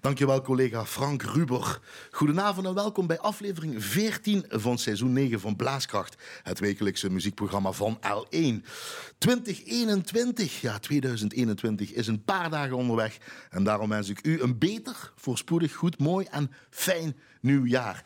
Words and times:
Dankjewel 0.00 0.42
collega 0.42 0.84
Frank 0.84 1.22
Ruber. 1.22 1.80
Goedenavond 2.10 2.66
en 2.66 2.74
welkom 2.74 3.06
bij 3.06 3.18
aflevering 3.18 3.84
14 3.84 4.44
van 4.48 4.78
seizoen 4.78 5.12
9 5.12 5.40
van 5.40 5.56
Blaaskracht. 5.56 6.16
Het 6.42 6.58
wekelijkse 6.58 7.10
muziekprogramma 7.10 7.72
van 7.72 7.98
L1. 8.00 8.66
2021, 9.18 10.60
ja 10.60 10.78
2021 10.78 11.92
is 11.92 12.06
een 12.06 12.24
paar 12.24 12.50
dagen 12.50 12.76
onderweg. 12.76 13.18
En 13.50 13.64
daarom 13.64 13.88
wens 13.88 14.08
ik 14.08 14.26
u 14.26 14.40
een 14.40 14.58
beter, 14.58 15.12
voorspoedig, 15.16 15.74
goed, 15.74 15.98
mooi 15.98 16.26
en 16.30 16.50
fijn 16.70 17.16
nieuwjaar. 17.40 18.04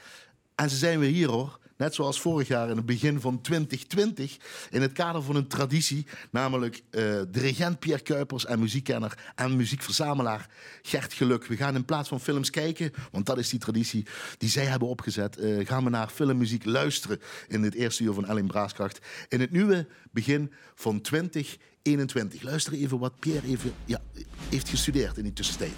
En 0.54 0.70
ze 0.70 0.77
zijn 0.77 0.98
weer 0.98 1.11
hier 1.11 1.29
hoor. 1.29 1.61
Net 1.77 1.95
zoals 1.95 2.20
vorig 2.20 2.48
jaar 2.48 2.70
in 2.70 2.77
het 2.77 2.86
begin 2.86 3.20
van 3.20 3.41
2020. 3.41 4.36
In 4.70 4.82
het 4.82 4.93
kader 4.93 5.23
van 5.23 5.36
een 5.36 5.46
traditie. 5.46 6.06
Namelijk 6.30 6.77
uh, 6.77 7.00
de 7.02 7.27
regent 7.30 7.79
Pierre 7.79 8.02
Kuipers 8.02 8.46
en 8.46 8.59
muziekkenner 8.59 9.32
en 9.34 9.56
muziekverzamelaar 9.56 10.48
Gert 10.82 11.12
Geluk. 11.12 11.46
We 11.46 11.56
gaan 11.56 11.74
in 11.74 11.84
plaats 11.84 12.09
van 12.09 12.20
films 12.20 12.51
kijken. 12.51 12.93
Want 13.10 13.27
dat 13.27 13.38
is 13.38 13.48
die 13.48 13.59
traditie 13.59 14.06
die 14.38 14.48
zij 14.48 14.65
hebben 14.65 14.88
opgezet. 14.88 15.38
Uh, 15.38 15.66
gaan 15.66 15.84
we 15.84 15.91
naar 15.91 16.09
filmmuziek 16.09 16.65
luisteren 16.65 17.20
in 17.48 17.62
het 17.62 17.74
eerste 17.74 18.04
uur 18.04 18.12
van 18.12 18.27
Ellen 18.27 18.46
Braaskracht. 18.46 18.98
In 19.29 19.41
het 19.41 19.51
nieuwe 19.51 19.87
begin 20.10 20.52
van 20.74 21.01
2021. 21.01 22.43
Luister 22.43 22.73
even 22.73 22.98
wat 22.98 23.18
Pierre 23.18 23.46
even, 23.46 23.73
ja, 23.84 24.01
heeft 24.48 24.68
gestudeerd 24.68 25.16
in 25.16 25.23
die 25.23 25.32
tussentijd. 25.32 25.74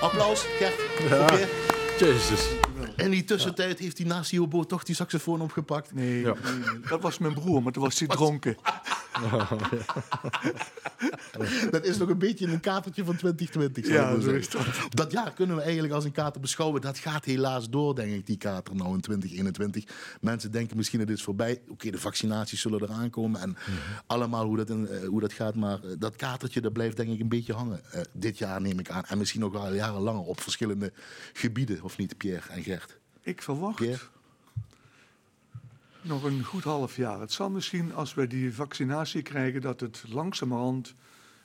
Applaus, 0.00 0.44
Gert. 0.58 0.74
Ja. 1.08 1.26
Jezus. 1.98 2.48
En 2.96 3.10
die 3.10 3.24
tussentijd 3.24 3.78
heeft 3.78 3.98
hij 3.98 4.06
naast 4.06 4.30
die 4.30 4.66
toch 4.66 4.82
die 4.82 4.94
saxofoon 4.94 5.40
opgepakt. 5.40 5.94
Nee, 5.94 6.22
nee, 6.22 6.34
dat 6.88 7.00
was 7.00 7.18
mijn 7.18 7.34
broer, 7.34 7.62
maar 7.62 7.72
toen 7.72 7.82
was 7.82 7.98
hij 7.98 8.08
dronken. 8.08 8.56
Oh, 9.22 9.52
dat 11.70 11.84
is 11.84 11.96
nog 11.96 12.08
een 12.08 12.18
beetje 12.18 12.46
een 12.46 12.60
katertje 12.60 13.04
van 13.04 13.16
2020. 13.16 13.94
Ja, 13.94 14.20
zo 14.20 14.30
is 14.30 14.50
dat. 14.50 14.66
dat 14.88 15.12
jaar 15.12 15.32
kunnen 15.32 15.56
we 15.56 15.62
eigenlijk 15.62 15.92
als 15.94 16.04
een 16.04 16.12
kater 16.12 16.40
beschouwen. 16.40 16.80
Dat 16.80 16.98
gaat 16.98 17.24
helaas 17.24 17.70
door, 17.70 17.94
denk 17.94 18.12
ik, 18.12 18.26
die 18.26 18.36
kater 18.36 18.74
nou 18.74 18.94
in 18.94 19.00
2021. 19.00 19.84
Mensen 20.20 20.50
denken 20.50 20.76
misschien 20.76 21.00
het 21.00 21.10
is 21.10 21.22
voorbij. 21.22 21.62
Oké, 21.68 21.90
de 21.90 21.98
vaccinaties 21.98 22.60
zullen 22.60 22.82
eraan 22.82 23.10
komen 23.10 23.40
en 23.40 23.50
mhm. 23.50 23.70
allemaal 24.06 24.44
hoe 24.44 24.56
dat, 24.56 24.70
in, 24.70 24.88
uh, 24.90 25.08
hoe 25.08 25.20
dat 25.20 25.32
gaat. 25.32 25.54
Maar 25.54 25.78
uh, 25.84 25.92
dat 25.98 26.16
katertje 26.16 26.60
dat 26.60 26.72
blijft 26.72 26.96
denk 26.96 27.10
ik 27.10 27.20
een 27.20 27.28
beetje 27.28 27.52
hangen. 27.52 27.80
Uh, 27.94 28.00
dit 28.12 28.38
jaar 28.38 28.60
neem 28.60 28.78
ik 28.78 28.90
aan. 28.90 29.04
En 29.04 29.18
misschien 29.18 29.40
nog 29.40 29.52
wel 29.52 29.74
jarenlang 29.74 30.18
op 30.18 30.40
verschillende 30.40 30.92
gebieden. 31.32 31.82
Of 31.82 31.98
niet, 31.98 32.16
Pierre 32.16 32.50
en 32.50 32.62
Gert? 32.62 32.98
Ik 33.22 33.42
verwacht... 33.42 33.76
Pierre? 33.76 34.14
Nog 36.06 36.22
een 36.22 36.44
goed 36.44 36.64
half 36.64 36.96
jaar. 36.96 37.20
Het 37.20 37.32
zal 37.32 37.50
misschien 37.50 37.94
als 37.94 38.14
we 38.14 38.26
die 38.26 38.54
vaccinatie 38.54 39.22
krijgen 39.22 39.60
dat 39.60 39.80
het 39.80 40.04
langzamerhand 40.08 40.94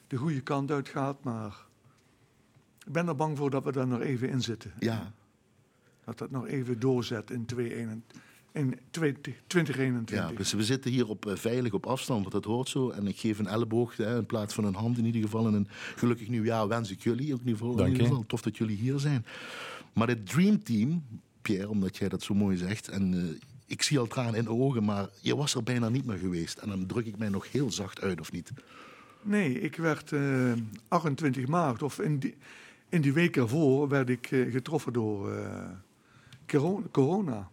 de 0.07 0.17
goede 0.17 0.41
kant 0.41 0.71
uitgaat, 0.71 1.23
maar 1.23 1.65
ik 2.85 2.91
ben 2.91 3.07
er 3.07 3.15
bang 3.15 3.37
voor 3.37 3.49
dat 3.49 3.63
we 3.63 3.71
daar 3.71 3.87
nog 3.87 4.01
even 4.01 4.29
in 4.29 4.41
zitten. 4.41 4.73
Ja. 4.79 5.13
Dat 6.05 6.17
dat 6.17 6.31
nog 6.31 6.47
even 6.47 6.79
doorzet 6.79 7.31
in 7.31 7.45
2021. 7.45 10.17
Ja, 10.17 10.31
dus 10.31 10.53
we 10.53 10.63
zitten 10.63 10.91
hier 10.91 11.07
op, 11.07 11.25
uh, 11.25 11.35
veilig 11.35 11.73
op 11.73 11.85
afstand, 11.85 12.21
want 12.21 12.31
dat 12.31 12.45
hoort 12.45 12.69
zo. 12.69 12.89
En 12.89 13.07
ik 13.07 13.19
geef 13.19 13.39
een 13.39 13.47
elleboog 13.47 13.97
hè, 13.97 14.17
in 14.17 14.25
plaats 14.25 14.53
van 14.53 14.65
een 14.65 14.75
hand 14.75 14.97
in 14.97 15.05
ieder 15.05 15.21
geval. 15.21 15.47
En 15.47 15.53
een 15.53 15.67
gelukkig 15.95 16.27
nieuwjaar 16.27 16.67
wens 16.67 16.91
ik 16.91 17.01
jullie 17.01 17.33
ook 17.33 17.39
in 17.39 17.47
ieder 17.47 17.61
geval. 17.61 17.79
In 17.79 17.91
ieder 17.91 18.07
geval 18.07 18.23
tof 18.27 18.41
dat 18.41 18.57
jullie 18.57 18.77
hier 18.77 18.99
zijn. 18.99 19.25
Maar 19.93 20.07
het 20.07 20.29
Dream 20.29 20.63
Team, 20.63 21.03
Pierre, 21.41 21.69
omdat 21.69 21.97
jij 21.97 22.09
dat 22.09 22.23
zo 22.23 22.33
mooi 22.33 22.57
zegt... 22.57 22.87
en 22.87 23.13
uh, 23.13 23.23
ik 23.71 23.81
zie 23.81 23.99
al 23.99 24.07
tranen 24.07 24.35
in 24.35 24.43
de 24.43 24.49
ogen, 24.49 24.83
maar 24.83 25.09
je 25.21 25.35
was 25.35 25.55
er 25.55 25.63
bijna 25.63 25.89
niet 25.89 26.05
meer 26.05 26.17
geweest. 26.17 26.57
En 26.57 26.69
dan 26.69 26.85
druk 26.85 27.05
ik 27.05 27.17
mij 27.17 27.29
nog 27.29 27.51
heel 27.51 27.71
zacht 27.71 28.01
uit, 28.01 28.19
of 28.19 28.31
niet? 28.31 28.51
Nee, 29.21 29.61
ik 29.61 29.75
werd 29.75 30.11
uh, 30.11 30.51
eh, 30.51 30.57
28 30.87 31.47
maart, 31.47 31.83
of 31.83 31.99
in 31.99 32.19
die, 32.19 32.37
in 32.89 33.01
die 33.01 33.13
week 33.13 33.37
ervoor, 33.37 33.87
werd 33.87 34.09
ik 34.09 34.31
uh, 34.31 34.51
getroffen 34.51 34.93
door 34.93 35.33
uh, 35.33 36.79
corona. 36.91 37.49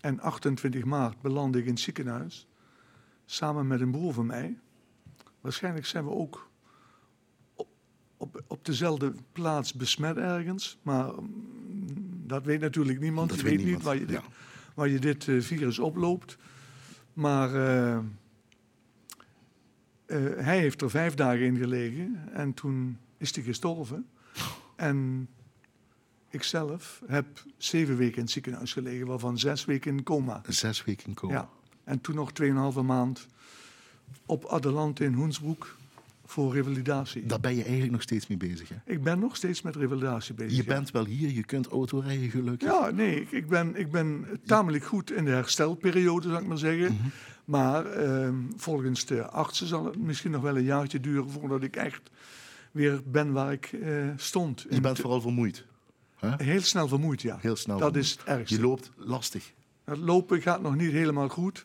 En 0.00 0.20
28 0.20 0.84
maart 0.84 1.20
belandde 1.20 1.58
ik 1.58 1.64
in 1.64 1.70
het 1.70 1.80
ziekenhuis, 1.80 2.48
samen 3.24 3.66
met 3.66 3.80
een 3.80 3.90
broer 3.90 4.12
van 4.12 4.26
mij. 4.26 4.58
Waarschijnlijk 5.40 5.86
zijn 5.86 6.04
we 6.04 6.10
ook 6.10 6.50
op, 7.54 7.68
op, 8.16 8.42
op 8.46 8.64
dezelfde 8.64 9.12
plaats 9.32 9.74
besmet 9.74 10.16
ergens, 10.16 10.78
maar 10.82 11.12
mm, 11.12 11.86
dat 12.26 12.44
weet 12.44 12.60
natuurlijk 12.60 13.00
niemand. 13.00 13.28
Dat 13.28 13.38
je 13.38 13.44
weet, 13.44 13.64
niet 13.64 13.82
waar 13.82 13.96
je, 13.96 14.08
ja 14.08 14.22
waar 14.78 14.88
je 14.88 14.98
dit 14.98 15.26
uh, 15.26 15.42
virus 15.42 15.78
oploopt. 15.78 16.38
Maar 17.12 17.54
uh, 17.54 17.98
uh, 20.06 20.44
hij 20.44 20.58
heeft 20.58 20.82
er 20.82 20.90
vijf 20.90 21.14
dagen 21.14 21.44
in 21.44 21.56
gelegen 21.56 22.28
en 22.32 22.54
toen 22.54 22.98
is 23.16 23.34
hij 23.34 23.44
gestorven. 23.44 24.06
En 24.76 25.28
ikzelf 26.30 27.02
heb 27.06 27.26
zeven 27.56 27.96
weken 27.96 28.16
in 28.16 28.22
het 28.22 28.30
ziekenhuis 28.30 28.72
gelegen, 28.72 29.06
waarvan 29.06 29.38
zes 29.38 29.64
weken 29.64 29.96
in 29.96 30.02
coma. 30.02 30.42
Zes 30.48 30.84
weken 30.84 31.06
in 31.06 31.14
coma. 31.14 31.32
Ja. 31.32 31.48
En 31.84 32.00
toen 32.00 32.14
nog 32.14 32.32
tweeënhalve 32.32 32.82
maand 32.82 33.26
op 34.26 34.46
Adelante 34.46 35.04
in 35.04 35.12
Hoensbroek 35.12 35.76
voor 36.30 36.54
revalidatie. 36.54 37.26
Daar 37.26 37.40
ben 37.40 37.54
je 37.54 37.62
eigenlijk 37.62 37.92
nog 37.92 38.02
steeds 38.02 38.26
mee 38.26 38.38
bezig, 38.38 38.68
hè? 38.68 38.76
Ik 38.84 39.02
ben 39.02 39.18
nog 39.18 39.36
steeds 39.36 39.62
met 39.62 39.76
revalidatie 39.76 40.34
bezig. 40.34 40.56
Je 40.56 40.64
bent 40.64 40.90
wel 40.90 41.04
hier, 41.04 41.30
je 41.30 41.44
kunt 41.44 41.66
autorijden 41.66 42.30
gelukkig. 42.30 42.68
Ja, 42.68 42.90
nee, 42.90 43.26
ik 43.30 43.48
ben, 43.48 43.76
ik 43.76 43.90
ben 43.90 44.26
tamelijk 44.44 44.84
goed 44.84 45.12
in 45.12 45.24
de 45.24 45.30
herstelperiode, 45.30 46.28
zou 46.28 46.42
ik 46.42 46.48
maar 46.48 46.58
zeggen. 46.58 46.92
Mhm. 46.92 47.08
Maar 47.44 48.06
uh, 48.06 48.28
volgens 48.56 49.04
de 49.04 49.26
artsen 49.26 49.66
zal 49.66 49.84
het 49.84 49.98
misschien 49.98 50.30
nog 50.30 50.42
wel 50.42 50.56
een 50.56 50.64
jaartje 50.64 51.00
duren 51.00 51.30
voordat 51.30 51.62
ik 51.62 51.76
echt 51.76 52.10
weer 52.70 53.00
ben 53.04 53.32
waar 53.32 53.52
ik 53.52 53.72
uh, 53.72 54.08
stond. 54.16 54.66
Je 54.70 54.80
bent 54.80 55.00
vooral 55.00 55.20
vermoeid? 55.20 55.64
Huh? 56.20 56.34
Heel 56.36 56.60
snel 56.60 56.88
vermoeid, 56.88 57.22
ja. 57.22 57.38
Heel 57.40 57.56
snel 57.56 57.78
Dat 57.78 57.96
is 57.96 58.10
het 58.10 58.24
ergste. 58.24 58.54
Je 58.54 58.60
loopt 58.60 58.90
lastig. 58.96 59.52
Het 59.84 59.98
lopen 59.98 60.42
gaat 60.42 60.62
nog 60.62 60.76
niet 60.76 60.92
helemaal 60.92 61.28
goed 61.28 61.64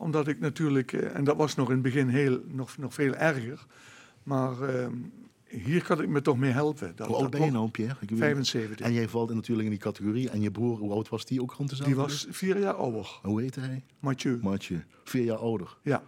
omdat 0.00 0.28
ik 0.28 0.40
natuurlijk, 0.40 0.92
eh, 0.92 1.16
en 1.16 1.24
dat 1.24 1.36
was 1.36 1.54
nog 1.54 1.68
in 1.68 1.74
het 1.74 1.82
begin 1.82 2.08
heel, 2.08 2.40
nog, 2.46 2.76
nog 2.76 2.94
veel 2.94 3.14
erger, 3.14 3.66
maar 4.30 4.62
ehm, 4.62 4.94
hier 5.44 5.82
kan 5.82 6.02
ik 6.02 6.08
me 6.08 6.20
toch 6.22 6.36
mee 6.36 6.50
helpen. 6.50 6.92
Dat, 6.96 7.06
hoe 7.06 7.16
oud 7.16 7.30
ben 7.30 7.44
je 7.44 7.50
nou, 7.50 7.70
Pierre? 7.70 7.96
Ik 8.00 8.10
75. 8.14 8.86
En 8.86 8.92
jij 8.92 9.08
valt 9.08 9.34
natuurlijk 9.34 9.64
in 9.64 9.70
die 9.70 9.82
categorie. 9.82 10.30
En 10.30 10.40
je 10.40 10.50
broer, 10.50 10.78
hoe 10.78 10.92
oud 10.92 11.08
was 11.08 11.24
die 11.24 11.42
ook 11.42 11.52
rond 11.52 11.68
dezelfde? 11.68 11.94
Die 11.94 12.02
was 12.02 12.26
vier 12.30 12.58
jaar 12.58 12.74
ouder. 12.74 13.18
Hoe 13.22 13.40
heet 13.40 13.54
hij? 13.54 13.84
Mathieu. 14.00 14.38
Mathieu. 14.42 14.84
Vier 15.04 15.24
jaar 15.24 15.36
ouder. 15.36 15.76
Ja. 15.82 16.02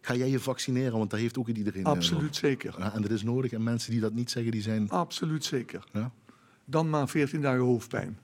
Ga 0.00 0.14
jij 0.14 0.28
je 0.28 0.40
vaccineren? 0.40 0.98
Want 0.98 1.10
daar 1.10 1.20
heeft 1.20 1.38
ook 1.38 1.48
iedereen... 1.48 1.84
Eh, 1.84 1.90
Absoluut 1.90 2.36
zeker. 2.36 2.74
Ja, 2.78 2.94
en 2.94 3.02
dat 3.02 3.10
is 3.10 3.22
nodig. 3.22 3.52
En 3.52 3.62
mensen 3.62 3.90
die 3.90 4.00
dat 4.00 4.12
niet 4.12 4.30
zeggen, 4.30 4.52
die 4.52 4.62
zijn... 4.62 4.90
Absoluut 4.90 5.44
zeker. 5.44 5.84
Ja? 5.92 6.12
Dan 6.64 6.90
maar 6.90 7.08
14 7.08 7.40
dagen 7.40 7.60
hoofdpijn. 7.60 8.18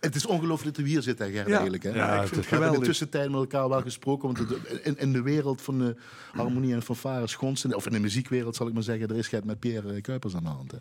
Het 0.00 0.14
is 0.14 0.26
ongelooflijk 0.26 0.76
dat 0.76 0.84
we 0.84 0.90
hier 0.90 1.02
zitten, 1.02 1.30
Gert, 1.30 1.46
ja. 1.46 1.52
eigenlijk. 1.52 1.82
Hè? 1.82 1.90
Ja, 1.90 2.22
ik 2.22 2.28
vind 2.28 2.44
we 2.44 2.50
hebben 2.50 2.74
in 2.74 2.80
de 2.80 2.86
tussentijd 2.86 3.30
met 3.30 3.40
elkaar 3.40 3.68
wel 3.68 3.80
gesproken. 3.80 4.26
Want 4.26 4.52
in, 4.82 4.98
in, 4.98 5.12
de 5.12 5.22
wereld 5.22 5.62
van 5.62 5.78
de 5.78 5.96
harmonie 6.32 6.74
en 6.74 6.82
fanfare 6.82 7.26
schonsen... 7.26 7.74
of 7.74 7.86
in 7.86 7.92
de 7.92 8.00
muziekwereld, 8.00 8.56
zal 8.56 8.66
ik 8.66 8.72
maar 8.72 8.82
zeggen... 8.82 9.08
er 9.08 9.16
is 9.16 9.30
het 9.30 9.44
met 9.44 9.58
Pierre 9.58 10.00
Kuipers 10.00 10.36
aan 10.36 10.42
de 10.42 10.48
hand. 10.48 10.70
Hè? 10.70 10.78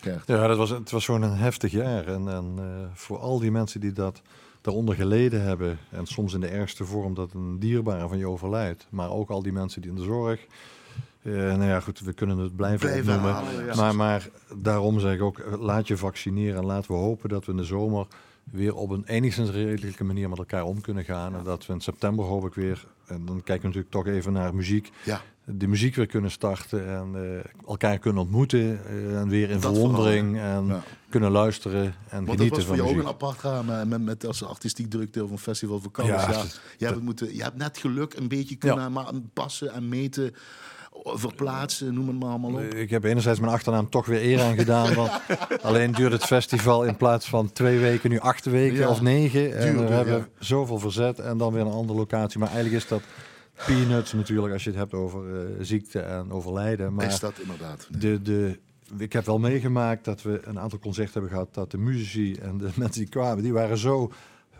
Gert. 0.00 0.26
Ja, 0.26 0.46
dat 0.46 0.56
was, 0.56 0.70
het 0.70 0.90
was 0.90 1.04
gewoon 1.04 1.22
een 1.22 1.36
heftig 1.36 1.72
jaar. 1.72 2.06
En, 2.06 2.28
en 2.28 2.54
uh, 2.58 2.64
voor 2.94 3.18
al 3.18 3.38
die 3.38 3.50
mensen 3.50 3.80
die 3.80 3.92
dat 3.92 4.22
daaronder 4.60 4.94
geleden 4.94 5.42
hebben... 5.42 5.78
en 5.90 6.06
soms 6.06 6.34
in 6.34 6.40
de 6.40 6.48
ergste 6.48 6.84
vorm 6.84 7.14
dat 7.14 7.32
een 7.32 7.58
dierbare 7.58 8.08
van 8.08 8.18
je 8.18 8.28
overlijdt... 8.28 8.86
maar 8.90 9.10
ook 9.10 9.30
al 9.30 9.42
die 9.42 9.52
mensen 9.52 9.80
die 9.80 9.90
in 9.90 9.96
de 9.96 10.04
zorg... 10.04 10.46
Uh, 11.22 11.34
nou 11.34 11.64
ja, 11.64 11.80
goed, 11.80 12.00
we 12.00 12.12
kunnen 12.12 12.38
het 12.38 12.56
blijven, 12.56 12.78
blijven 12.78 13.14
opnoemen. 13.14 13.32
Halen, 13.32 13.66
ja. 13.66 13.74
maar, 13.74 13.94
maar 13.94 14.28
daarom 14.54 15.00
zeg 15.00 15.14
ik 15.14 15.22
ook, 15.22 15.42
laat 15.58 15.88
je 15.88 15.96
vaccineren. 15.96 16.56
En 16.56 16.66
laten 16.66 16.90
we 16.90 16.96
hopen 16.96 17.28
dat 17.28 17.44
we 17.44 17.50
in 17.50 17.56
de 17.56 17.64
zomer 17.64 18.06
weer 18.50 18.74
op 18.74 18.90
een 18.90 19.04
enigszins 19.06 19.50
redelijke 19.50 20.04
manier 20.04 20.28
met 20.28 20.38
elkaar 20.38 20.64
om 20.64 20.80
kunnen 20.80 21.04
gaan. 21.04 21.36
En 21.36 21.44
dat 21.44 21.66
we 21.66 21.72
in 21.72 21.80
september 21.80 22.24
hoop 22.24 22.46
ik 22.46 22.54
weer, 22.54 22.86
en 23.06 23.26
dan 23.26 23.42
kijken 23.42 23.70
we 23.70 23.76
natuurlijk 23.76 23.90
toch 23.90 24.06
even 24.06 24.32
naar 24.32 24.54
muziek, 24.54 24.90
ja. 25.04 25.20
de 25.44 25.66
muziek 25.66 25.94
weer 25.94 26.06
kunnen 26.06 26.30
starten 26.30 26.88
en 26.88 27.12
uh, 27.14 27.68
elkaar 27.68 27.98
kunnen 27.98 28.22
ontmoeten 28.22 28.80
uh, 28.90 29.20
en 29.20 29.28
weer 29.28 29.50
in 29.50 29.60
dat 29.60 29.72
verwondering 29.72 30.38
en 30.38 30.66
ja. 30.66 30.82
kunnen 31.08 31.30
luisteren 31.30 31.94
en 32.08 32.24
Want 32.24 32.38
genieten 32.38 32.38
van 32.38 32.46
muziek. 32.46 32.48
dat 32.48 32.56
was 32.56 32.64
voor 32.66 32.76
jou 32.76 32.88
ook 32.88 33.02
een 33.02 33.08
apart 33.08 33.38
gaan 33.38 33.88
met, 33.88 34.02
met 34.02 34.26
als 34.26 34.44
artistiek 34.44 34.90
directeur 34.90 35.28
van 35.28 35.38
Festival 35.38 35.80
Vakantie. 35.80 36.14
Ja, 36.14 36.30
ja, 36.30 36.44
je, 36.76 36.86
hebt 36.86 37.02
moeten, 37.02 37.34
je 37.34 37.42
hebt 37.42 37.56
net 37.56 37.78
geluk 37.78 38.14
een 38.14 38.28
beetje 38.28 38.56
kunnen 38.56 39.30
passen 39.32 39.72
en 39.72 39.88
meten 39.88 40.34
verplaatsen, 41.14 41.94
noem 41.94 42.08
het 42.08 42.18
maar 42.18 42.28
allemaal 42.28 42.52
op. 42.52 42.60
Ik 42.60 42.90
heb 42.90 43.04
enerzijds 43.04 43.40
mijn 43.40 43.52
achternaam 43.52 43.88
toch 43.88 44.06
weer 44.06 44.22
eer 44.22 44.42
aan 44.42 44.54
gedaan. 44.54 44.94
Want 44.94 45.10
alleen 45.62 45.92
duurt 45.92 46.12
het 46.12 46.24
festival 46.24 46.84
in 46.84 46.96
plaats 46.96 47.28
van 47.28 47.52
twee 47.52 47.78
weken 47.78 48.10
nu 48.10 48.18
acht 48.18 48.44
weken 48.44 48.78
ja, 48.78 48.88
of 48.88 49.00
negen. 49.00 49.56
En 49.56 49.86
we 49.86 49.92
hebben 49.92 50.16
ja. 50.16 50.28
zoveel 50.38 50.78
verzet 50.78 51.18
en 51.18 51.38
dan 51.38 51.52
weer 51.52 51.62
een 51.62 51.72
andere 51.72 51.98
locatie. 51.98 52.38
Maar 52.38 52.50
eigenlijk 52.50 52.82
is 52.82 52.88
dat 52.88 53.02
peanuts 53.66 54.12
natuurlijk 54.12 54.52
als 54.52 54.64
je 54.64 54.70
het 54.70 54.78
hebt 54.78 54.94
over 54.94 55.24
uh, 55.28 55.40
ziekte 55.60 56.00
en 56.00 56.30
overlijden. 56.30 56.94
Maar 56.94 57.06
is 57.06 57.20
dat 57.20 57.38
inderdaad. 57.38 57.86
Nee. 57.90 58.00
De, 58.00 58.22
de 58.22 58.58
ik 58.98 59.12
heb 59.12 59.26
wel 59.26 59.38
meegemaakt 59.38 60.04
dat 60.04 60.22
we 60.22 60.40
een 60.44 60.58
aantal 60.58 60.78
concerten 60.78 61.12
hebben 61.12 61.30
gehad 61.30 61.54
dat 61.54 61.70
de 61.70 61.78
muzici 61.78 62.34
en 62.34 62.58
de 62.58 62.64
mensen 62.76 63.00
die 63.00 63.08
kwamen, 63.08 63.42
die 63.42 63.52
waren 63.52 63.78
zo 63.78 64.12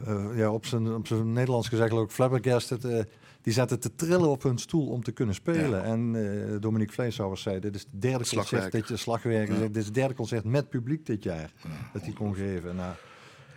uh, 0.08 0.24
ja, 0.34 0.50
op 0.50 0.66
zijn, 0.66 0.94
op 0.94 1.06
zijn 1.06 1.32
Nederlands 1.32 1.68
gezegd 1.68 1.92
ook 1.92 2.10
flabbergasted. 2.10 2.84
Uh, 2.84 3.00
die 3.46 3.54
zaten 3.54 3.80
te 3.80 3.94
trillen 3.94 4.28
op 4.28 4.42
hun 4.42 4.58
stoel 4.58 4.86
om 4.86 5.02
te 5.02 5.12
kunnen 5.12 5.34
spelen. 5.34 5.84
En 5.84 6.14
uh, 6.14 6.60
Dominique 6.60 6.94
Vleeshouwers 6.94 7.42
zei, 7.42 7.60
dit 7.60 7.74
is 7.74 7.80
het 7.80 8.02
derde 8.02 8.28
concert 8.28 8.72
dat 8.72 8.88
je 8.88 8.96
slagwerker, 8.96 9.58
dit 9.58 9.76
is 9.76 9.84
het 9.84 9.94
derde 9.94 10.14
concert 10.14 10.44
met 10.44 10.68
publiek 10.68 11.06
dit 11.06 11.22
jaar 11.22 11.52
dat 11.92 12.02
hij 12.02 12.12
kon 12.12 12.34
geven. 12.34 12.76
Nou, 12.76 12.94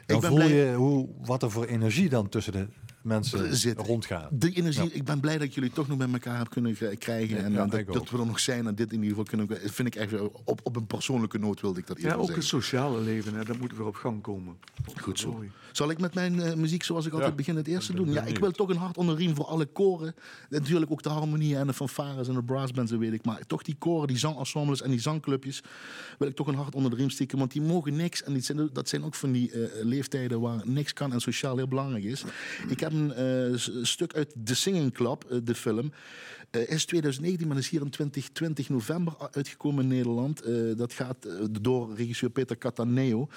dan 0.06 0.24
voel 0.24 0.41
je 0.41 0.74
hoe, 0.75 1.09
wat 1.25 1.44
er 1.44 1.51
voor 1.51 1.65
energie 1.65 2.09
dan 2.09 2.30
tussen 2.30 2.53
de 2.53 2.68
mensen 3.01 3.56
zit. 3.56 3.80
rondgaan. 3.80 4.27
De 4.31 4.51
energie, 4.51 4.91
ik 4.91 5.03
ben 5.03 5.19
blij 5.19 5.38
dat 5.38 5.53
jullie 5.53 5.71
toch 5.71 5.88
nog 5.88 5.97
met 5.97 6.13
elkaar 6.13 6.36
hebben 6.36 6.53
kunnen 6.53 6.97
krijgen. 6.97 7.44
en 7.44 7.53
dat, 7.53 7.71
dat, 7.86 8.09
we 8.09 8.18
er 8.18 8.25
nog 8.25 8.39
zijn 8.39 8.68
en 8.68 8.75
dit 8.75 8.91
in 8.91 9.03
ieder 9.03 9.09
geval 9.18 9.24
kunnen. 9.24 9.71
Vind 9.71 9.88
ik 9.88 9.95
echt 9.95 10.21
op, 10.44 10.59
op 10.63 10.75
een 10.75 10.88
persoonlijke 10.88 11.38
noot 11.38 11.62
wilde 11.62 11.80
ik 11.80 11.88
dat 11.88 12.01
Ja, 12.01 12.13
ook 12.13 12.36
het 12.36 12.44
sociale 12.44 13.01
leven, 13.01 13.33
hè, 13.33 13.45
dat 13.45 13.57
moet 13.57 13.77
weer 13.77 13.86
op 13.86 13.95
gang 13.95 14.21
komen. 14.21 14.57
Goed 15.01 15.19
zo. 15.19 15.44
Zal 15.71 15.89
ik 15.89 16.00
met 16.00 16.13
mijn 16.13 16.36
uh, 16.36 16.54
muziek, 16.54 16.83
zoals 16.83 17.06
ik 17.06 17.13
altijd 17.13 17.36
begin, 17.36 17.56
het 17.56 17.68
eerste 17.68 17.94
doen? 17.94 18.12
Ja, 18.12 18.24
ik 18.24 18.39
wil 18.39 18.51
toch 18.51 18.69
een 18.69 18.77
hart 18.77 18.98
onder 18.98 19.16
riem 19.16 19.36
voor 19.36 19.45
alle 19.45 19.66
koren. 19.66 20.16
Natuurlijk 20.50 20.92
ook 20.92 21.04
de 21.04 21.10
harmonie 21.10 21.57
en 21.57 21.68
de 21.68 21.74
fanfares 21.74 22.27
en 22.27 22.33
de 22.33 22.44
brassbands, 22.44 22.92
weet 22.92 23.13
ik. 23.13 23.25
Maar 23.25 23.45
toch 23.48 23.63
die 23.63 23.75
koren, 23.75 24.07
die 24.07 24.18
zangensembles 24.18 24.81
en 24.81 24.89
die 24.89 25.00
zangclubjes, 25.00 25.62
wil 26.18 26.27
ik 26.27 26.36
toch 26.36 26.48
een 26.48 26.56
hart 26.56 26.75
onder 26.75 26.92
de 26.92 26.98
riem 26.98 27.10
steken. 27.10 27.38
Want 27.38 27.51
die 27.51 27.62
mogen 27.62 27.95
niks. 27.95 28.24
En 28.24 28.33
die 28.33 28.42
zijn, 28.42 28.69
dat 28.74 28.89
zijn 28.89 29.04
ook 29.04 29.16
van 29.16 29.31
die 29.31 29.51
uh, 29.51 29.68
leeftijden 29.83 30.39
waar 30.39 30.62
niks 30.63 30.94
kan 30.94 31.13
en 31.13 31.19
sociaal 31.19 31.57
heel 31.57 31.68
belangrijk 31.68 32.04
is. 32.04 32.24
Ik 32.68 32.80
heb 32.80 32.92
een 32.92 33.13
uh, 33.51 33.83
stuk 33.83 34.13
uit 34.13 34.36
The 34.44 34.56
Singing 34.56 34.94
Club, 34.94 35.42
de 35.44 35.56
film. 35.56 35.92
Uh, 36.51 36.69
is 36.69 36.86
2019, 36.86 37.48
maar 37.48 37.57
is 37.57 37.69
hier 37.69 37.81
in 37.81 37.90
2020 37.90 38.69
november 38.69 39.13
uitgekomen 39.31 39.84
in 39.84 39.90
Nederland. 39.90 40.48
Uh, 40.48 40.78
dat 40.78 40.94
gaat 40.94 41.25
uh, 41.25 41.34
door 41.62 41.96
regisseur 41.96 42.30
Peter 42.30 42.57
Cataneo. 42.57 43.28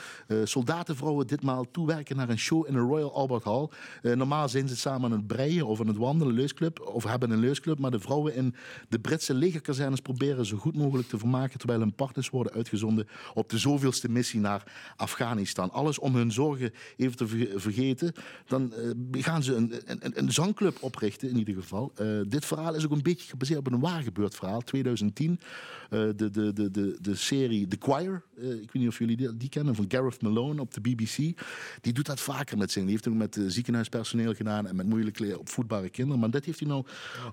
soldatenvrouwen 0.45 1.27
ditmaal 1.27 1.71
toewerken 1.71 2.17
naar 2.17 2.29
een 2.29 2.39
show 2.39 2.67
in 2.67 2.73
de 2.73 2.79
Royal 2.79 3.15
Albert 3.15 3.45
Hall. 3.45 3.69
normaal 4.03 4.49
zijn 4.49 4.69
ze 4.69 4.77
samen 4.77 5.11
aan 5.11 5.17
het 5.17 5.27
breien 5.27 5.67
of 5.67 5.81
aan 5.81 5.87
het 5.87 5.97
wandelen, 5.97 6.35
leusclub, 6.35 6.81
of 6.81 7.05
hebben 7.05 7.31
een 7.31 7.39
leusclub. 7.39 7.79
Maar 7.79 7.91
de 7.91 8.01
vrouwen 8.01 8.35
in 8.35 8.55
de 8.89 8.99
Britse 8.99 9.35
legerkazernes 9.35 10.01
proberen 10.01 10.47
zo 10.47 10.57
goed 10.57 10.77
mogelijk 10.77 11.09
te 11.09 11.19
vermaken 11.19 11.59
terwijl 11.59 11.81
hun 11.81 11.95
partners 11.95 12.31
worden 12.31 12.53
uitgezonden 12.53 13.09
op 13.35 13.49
de 13.49 13.59
zoveelste 13.59 14.11
missie 14.11 14.41
naar 14.41 14.73
Afghanistan. 14.97 15.71
Alles 15.71 15.99
om 15.99 16.15
hun 16.15 16.33
zorgen 16.33 16.73
even 16.97 17.17
te 17.17 17.27
vergeten. 17.57 18.13
Dan 18.47 18.73
gaan 19.11 19.43
ze 19.43 19.55
een, 19.55 19.75
een, 19.87 20.19
een, 20.19 20.33
zangclub 20.33 20.77
oprichten 20.81 21.29
in 21.29 21.39
ieder 21.39 21.55
geval. 21.55 21.93
dit 22.29 22.45
verhaal 22.45 22.75
is 22.75 22.85
ook 22.85 22.91
een 22.91 23.02
een 23.07 23.13
beetje 23.13 23.31
gebaseerd 23.31 23.59
op 23.59 23.73
een 23.73 23.81
waar 23.81 24.03
gebeurd 24.03 24.35
verhaal. 24.35 24.61
2010, 24.61 25.41
uh, 25.91 26.09
eh, 26.09 26.17
de, 26.17 26.31
de, 26.31 26.53
de, 26.53 26.71
de, 26.71 26.99
de 27.01 27.15
serie 27.15 27.67
The 27.67 27.77
Choir. 27.81 28.23
Uh, 28.39 28.51
ik 28.51 28.59
weet 28.73 28.83
niet 28.83 28.89
of 28.89 28.99
jullie 28.99 29.17
die, 29.17 29.37
die, 29.37 29.49
kennen, 29.49 29.75
van 29.75 29.85
Gareth 29.89 30.23
Malone 30.23 30.61
op 30.61 30.75
de 30.75 30.81
BBC. 30.81 31.17
Die 31.81 31.93
doet 31.93 32.07
dat 32.07 32.21
vaker 32.21 32.59
met 32.59 32.71
zingen. 32.71 32.89
Die 32.89 32.97
heeft 32.97 33.09
ook 33.09 33.21
met 33.21 33.37
uh, 33.37 33.45
ziekenhuispersoneel 33.49 34.35
gedaan 34.35 34.67
en 34.67 34.77
met 34.77 34.87
moeilijk 34.87 35.39
opvoedbare 35.39 35.89
kinderen. 35.89 36.21
Maar 36.21 36.31
dat 36.31 36.45
heeft 36.45 36.59
hij 36.59 36.69
nou 36.69 36.87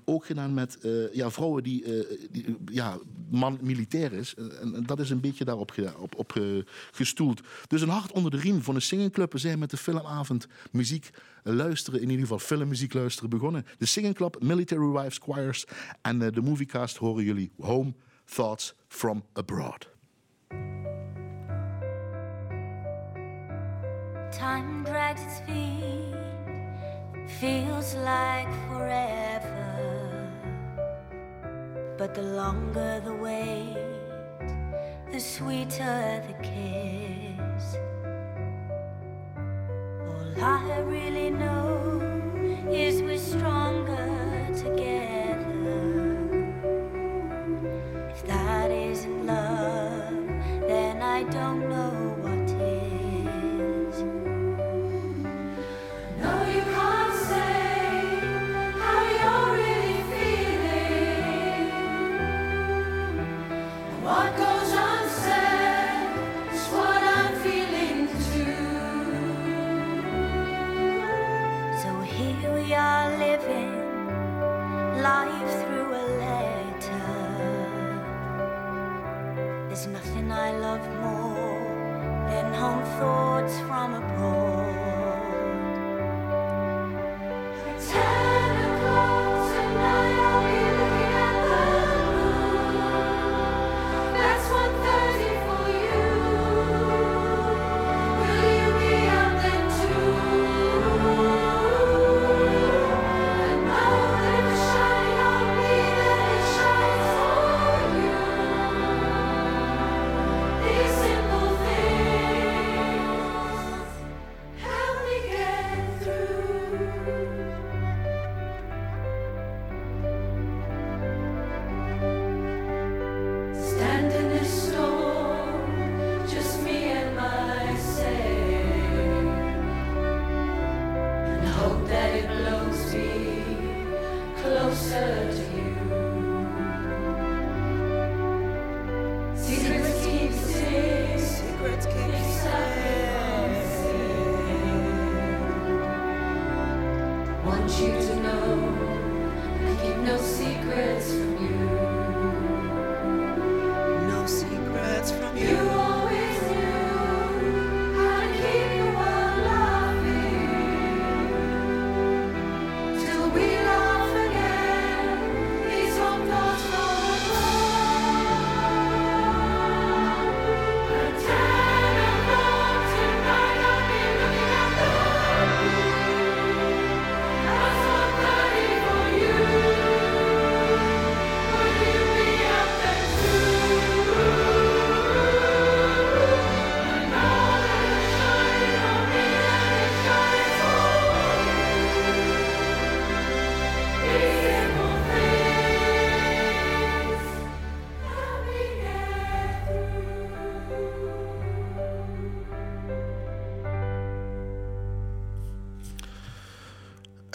ook 0.05 0.25
gedaan 0.25 0.53
met 0.53 0.77
ja, 1.13 1.31
vrouwen 1.31 1.63
die, 1.63 1.83
die, 2.31 2.57
ja, 2.65 2.97
man 3.29 3.59
militair 3.61 4.13
is. 4.13 4.35
En, 4.35 4.73
en, 4.75 4.83
dat 4.85 4.99
is 4.99 5.09
een 5.09 5.19
beetje 5.19 5.45
daarop 5.45 5.73
op, 5.97 6.15
op, 6.15 6.41
gestoeld. 6.91 7.41
Dus 7.67 7.81
een 7.81 7.89
hart 7.89 8.11
onder 8.11 8.31
de 8.31 8.37
riem 8.37 8.61
van 8.61 8.75
een 8.75 8.81
singingclub. 8.81 9.31
We 9.31 9.37
zijn 9.37 9.59
met 9.59 9.69
de 9.69 9.77
filmavond 9.77 10.47
muziek 10.71 11.09
luisteren, 11.43 12.01
in 12.01 12.09
ieder 12.09 12.21
geval 12.21 12.39
filmmuziek 12.39 12.93
luisteren 12.93 13.29
begonnen. 13.29 13.65
De 13.77 13.85
Singing 13.85 14.15
Club, 14.15 14.41
Military 14.41 14.87
Wives 14.87 15.17
Choirs 15.17 15.65
en 16.01 16.21
uh, 16.21 16.27
de 16.31 16.41
Moviecast 16.41 16.97
horen 16.97 17.23
jullie 17.23 17.51
Home 17.57 17.93
Thoughts 18.25 18.75
from 18.87 19.23
Abroad. 19.33 19.89
Time 24.31 24.83
drags 24.83 25.21
its 25.21 25.41
feet, 25.45 26.15
feels 27.27 27.93
like 27.93 28.47
forever. 28.67 29.69
But 31.97 32.13
the 32.13 32.21
longer 32.21 33.01
the 33.03 33.13
wait, 33.13 33.75
the 35.11 35.19
sweeter 35.19 36.23
the 36.27 36.33
kiss. 36.41 37.18
I 40.41 40.79
really 40.79 41.31
know 41.31 41.99
is 42.71 43.01
we're 43.01 43.17
stronger 43.17 44.47
together. 44.55 45.99
If 48.09 48.25
that 48.25 48.71
isn't 48.71 49.25
love, 49.25 50.13
then 50.67 51.01
I 51.01 51.23
don't 51.23 51.69
know. 51.69 52.08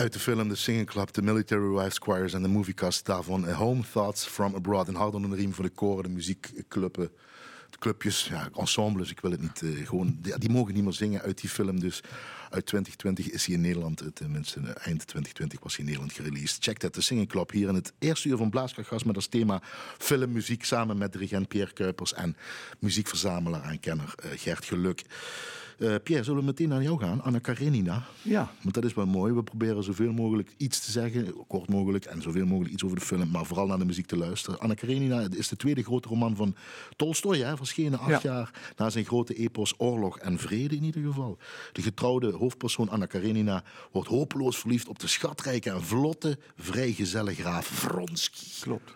Uit 0.05 0.13
de 0.13 0.19
film 0.19 0.49
The 0.49 0.57
Singing 0.57 0.87
Club, 0.87 1.09
The 1.09 1.23
Military 1.23 1.69
Wives 1.69 1.99
Choirs 1.99 2.33
en 2.33 2.43
de 2.43 2.49
moviecast 2.49 3.07
daarvan. 3.07 3.51
Home 3.53 3.83
Thoughts 3.93 4.27
from 4.27 4.55
Abroad. 4.55 4.89
Een 4.89 4.95
hard 4.95 5.15
onder 5.15 5.31
de 5.31 5.37
riem 5.37 5.55
voor 5.55 5.65
de 5.65 5.71
koren, 5.71 6.03
de 6.03 6.09
muziekclubben, 6.09 7.11
clubjes, 7.79 8.27
ja, 8.27 8.49
ensembles. 8.55 9.11
Ik 9.11 9.21
wil 9.21 9.31
het 9.31 9.41
niet 9.41 9.63
eh, 9.63 9.87
gewoon. 9.87 10.19
Die, 10.21 10.39
die 10.39 10.51
mogen 10.51 10.75
niet 10.75 10.83
meer 10.85 10.93
zingen 10.93 11.21
uit 11.21 11.41
die 11.41 11.51
film. 11.51 11.81
Dus 11.81 12.01
uit 12.51 12.67
2020 12.67 13.31
is 13.31 13.47
hij 13.47 13.55
in 13.55 13.61
Nederland, 13.61 14.01
eh, 14.01 14.07
tenminste 14.09 14.61
eh, 14.61 14.67
eind 14.67 15.07
2020 15.07 15.61
was 15.63 15.77
hij 15.77 15.85
in 15.85 15.91
Nederland 15.91 16.13
gereleased. 16.13 16.65
Check 16.65 16.81
dat, 16.81 16.93
The 16.93 17.03
Singing 17.03 17.29
Club 17.29 17.51
hier 17.51 17.69
in 17.69 17.75
het 17.75 17.93
eerste 17.99 18.29
uur 18.29 18.37
van 18.37 18.51
Blaaskrachtgas 18.51 19.05
met 19.05 19.17
als 19.17 19.27
thema 19.27 19.63
filmmuziek 19.99 20.65
samen 20.65 20.99
met 20.99 21.13
dirigent 21.13 21.49
Pierre 21.49 21.73
Kuipers 21.73 22.15
en 22.15 22.37
muziekverzamelaar 22.79 23.65
en 23.65 23.81
kenner 23.81 24.15
Gert 24.17 24.65
Geluk. 24.65 25.03
Eh, 25.79 25.95
Pierre, 26.03 26.25
zullen 26.25 26.41
we 26.41 26.47
meteen 26.47 26.69
naar 26.69 26.83
jou 26.83 26.99
gaan? 26.99 27.23
Anna 27.23 27.39
Karenina. 27.39 28.03
Ja, 28.23 28.51
Want 28.63 28.75
dat 28.75 28.85
is 28.85 28.95
wel 28.95 29.07
mooi. 29.07 29.33
We 29.33 29.43
proberen 29.43 29.83
zoveel 29.85 30.13
mogelijk 30.13 30.55
iets 30.57 30.85
te 30.85 30.91
zeggen, 30.91 31.47
kort 31.47 31.69
mogelijk, 31.69 32.05
en 32.05 32.23
zoveel 32.23 32.47
mogelijk 32.47 32.73
iets 32.73 32.85
over 32.85 32.99
de 32.99 33.05
film, 33.05 33.31
maar 33.31 33.45
vooral 33.47 33.67
naar 33.67 33.79
de 33.79 33.85
muziek 33.85 34.07
te 34.07 34.17
luisteren. 34.17 34.61
Anna 34.61 34.75
Karenina 34.75 35.27
is 35.31 35.49
de 35.49 35.57
tweede 35.57 35.83
grote 35.83 36.09
roman 36.09 36.37
van 36.37 36.55
Tolstoy, 36.97 37.39
hè, 37.39 37.57
verschenen 37.57 37.99
acht 37.99 38.23
Ja. 38.23 38.33
jaar 38.33 38.73
na 38.77 38.91
zijn 38.91 39.05
grote 39.05 39.35
epos 39.35 39.75
Oorlog 39.77 40.19
en 40.19 40.39
Vrede 40.39 40.77
in 40.77 40.85
ieder 40.85 41.03
geval. 41.03 41.39
De 41.73 41.83
getrouwde 41.83 42.31
hoofdpersoon 42.33 42.89
Anna 42.89 43.07
Karenina 43.07 43.63
wordt 43.93 44.09
hopeloos 44.09 44.59
verliefd 44.59 44.89
op 44.89 44.99
de 44.99 45.07
schatrijke 45.07 45.71
en 45.71 45.83
vlotte 45.83 46.39
vrijgezelle 46.57 47.35
graaf 47.35 47.67
Vronsky. 47.67 48.61
klopt. 48.61 48.95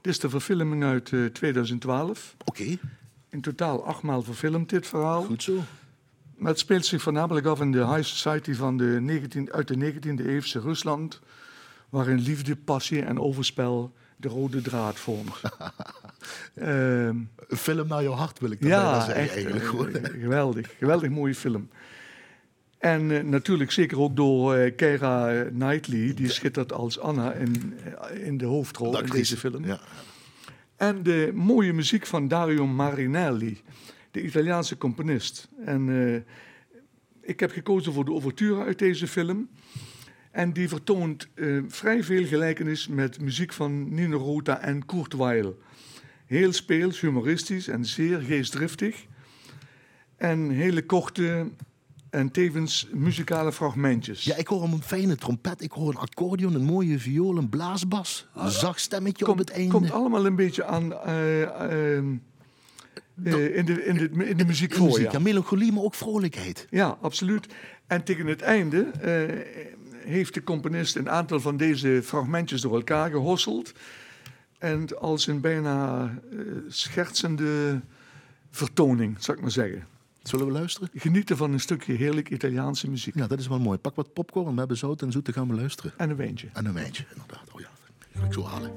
Dit 0.00 0.12
is 0.12 0.18
de 0.18 0.28
verfilming 0.30 0.84
uit 0.84 1.12
eh, 1.12 1.24
2012. 1.24 2.34
Oké, 2.44 2.78
In 3.30 3.40
totaal 3.40 3.84
achtmaal 3.84 4.22
verfilmd 4.22 4.68
dit 4.68 4.86
verhaal. 4.86 5.22
goed 5.22 5.42
zo. 5.42 5.58
Maar 6.40 6.50
het 6.50 6.58
speelt 6.58 6.86
zich 6.86 7.02
voornamelijk 7.02 7.46
af 7.46 7.60
in 7.60 7.72
de 7.72 7.86
high 7.86 8.02
society 8.02 8.54
van 8.54 8.76
de 8.76 8.84
19, 8.84 9.52
uit 9.52 9.68
de 9.68 9.92
19e 9.92 10.26
eeuwse 10.26 10.60
Rusland, 10.60 11.20
waarin 11.88 12.18
liefde, 12.18 12.56
passie 12.56 13.02
en 13.02 13.20
overspel 13.20 13.92
de 14.16 14.28
rode 14.28 14.60
draad 14.60 14.98
vormt. 14.98 15.40
Ehm, 16.54 17.16
Een 17.48 17.56
film 17.56 17.88
naar 17.88 18.02
jouw 18.02 18.12
hart 18.12 18.38
wil 18.38 18.50
ik 18.50 18.60
daarbij 18.60 18.78
ja, 18.78 19.04
zeggen 19.04 19.14
echt 19.22 19.34
eigenlijk. 19.34 19.64
eh, 19.96 20.20
geweldig, 20.20 20.74
geweldig 20.78 21.10
mooie 21.10 21.34
film. 21.34 21.68
En 22.78 23.10
eh, 23.10 23.22
natuurlijk 23.22 23.70
zeker 23.70 24.00
ook 24.00 24.16
door 24.16 24.54
eh 24.54 24.76
Keira 24.76 25.44
Knightley, 25.44 26.14
die 26.14 26.30
schittert 26.30 26.72
als 26.72 26.98
Anna 26.98 27.32
in, 27.32 27.74
in 28.24 28.38
de 28.38 28.44
hoofdrol 28.44 28.90
De 28.90 28.98
in 28.98 29.06
deze 29.06 29.36
film. 29.36 29.64
Ja. 29.64 29.80
En 30.76 31.02
de 31.02 31.30
mooie 31.34 31.72
muziek 31.72 32.06
van 32.06 32.28
Dario 32.28 32.66
Marinelli, 32.66 33.62
de 34.10 34.22
Italiaanse 34.22 34.78
componist. 34.78 35.48
En 35.64 35.88
eh, 35.88 36.20
ik 37.20 37.40
heb 37.40 37.50
gekozen 37.50 37.92
voor 37.92 38.04
de 38.04 38.10
ouverture 38.10 38.64
uit 38.64 38.78
deze 38.78 39.06
film. 39.06 39.48
En 40.30 40.52
die 40.52 40.68
vertoont 40.68 41.28
eh, 41.34 41.58
vrij 41.68 42.04
veel 42.04 42.26
gelijkenis 42.26 42.88
met 42.88 43.20
muziek 43.20 43.52
van 43.52 43.94
Nino 43.94 44.18
Rota 44.18 44.60
en 44.60 44.86
Kurt 44.86 45.16
Weill. 45.16 45.54
Heel 46.26 46.52
speels, 46.52 47.00
humoristisch 47.00 47.68
en 47.68 47.84
zeer 47.84 48.20
geestdriftig. 48.20 49.06
En 50.16 50.50
hele 50.50 50.86
korte 50.86 51.50
en 52.10 52.30
tevens 52.30 52.88
muzikale 52.92 53.52
fragmentjes. 53.52 54.24
Ja, 54.24 54.36
ik 54.36 54.46
hoor 54.46 54.62
een 54.62 54.82
fijne 54.82 55.16
trompet, 55.16 55.62
ik 55.62 55.72
hoor 55.72 55.88
een 55.88 55.96
accordeon, 55.96 56.54
een 56.54 56.64
mooie 56.64 56.98
viool, 56.98 57.36
een 57.36 57.48
blaasbas, 57.48 58.28
een 58.34 58.50
zacht 58.50 58.80
stemmetje 58.80 59.28
op 59.28 59.38
het 59.38 59.50
einde. 59.50 59.72
Komt 59.72 59.90
allemaal 59.90 60.26
een 60.26 60.36
beetje 60.36 60.64
aan 60.64 60.92
eh, 60.94 61.98
eh, 63.24 63.56
in, 63.56 63.64
de, 63.64 63.84
in, 63.84 63.96
de, 63.96 64.28
in 64.28 64.36
de 64.36 64.44
muziek 64.44 64.70
In 64.70 64.76
voor, 64.76 64.86
muziek, 64.86 65.04
ja. 65.04 65.12
ja, 65.12 65.18
melancholie, 65.18 65.72
maar 65.72 65.82
ook 65.82 65.94
vrolijkheid. 65.94 66.66
Ja, 66.70 66.98
absoluut. 67.00 67.46
En 67.86 68.04
tegen 68.04 68.26
het 68.26 68.42
einde 68.42 68.80
eh, 68.80 70.10
heeft 70.10 70.34
de 70.34 70.42
componist 70.42 70.96
een 70.96 71.10
aantal 71.10 71.40
van 71.40 71.56
deze 71.56 72.00
fragmentjes 72.04 72.60
door 72.60 72.74
elkaar 72.74 73.10
gehosseld. 73.10 73.72
En 74.58 74.98
als 74.98 75.26
een 75.26 75.40
bijna 75.40 76.04
eh, 76.30 76.38
schertsende 76.68 77.80
vertoning, 78.50 79.16
zou 79.18 79.36
ik 79.36 79.42
maar 79.42 79.52
zeggen. 79.52 79.86
Zullen 80.22 80.46
we 80.46 80.52
luisteren? 80.52 80.88
Genieten 80.94 81.36
van 81.36 81.52
een 81.52 81.60
stukje 81.60 81.92
heerlijk 81.92 82.30
Italiaanse 82.30 82.90
muziek. 82.90 83.14
Ja, 83.14 83.26
dat 83.26 83.38
is 83.38 83.48
wel 83.48 83.60
mooi. 83.60 83.78
Pak 83.78 83.94
wat 83.94 84.12
popcorn, 84.12 84.52
we 84.52 84.58
hebben 84.58 84.76
zout 84.76 85.02
en 85.02 85.12
zoet, 85.12 85.24
dan 85.24 85.34
gaan 85.34 85.48
we 85.48 85.54
luisteren. 85.54 85.92
En 85.96 86.10
een 86.10 86.16
wijntje. 86.16 86.48
En 86.52 86.66
een 86.66 86.74
wijntje, 86.74 87.04
inderdaad. 87.10 87.52
Oh 87.52 87.60
ja, 87.60 87.68
dat 88.12 88.24
ik 88.24 88.32
zo 88.32 88.44
halen. 88.44 88.70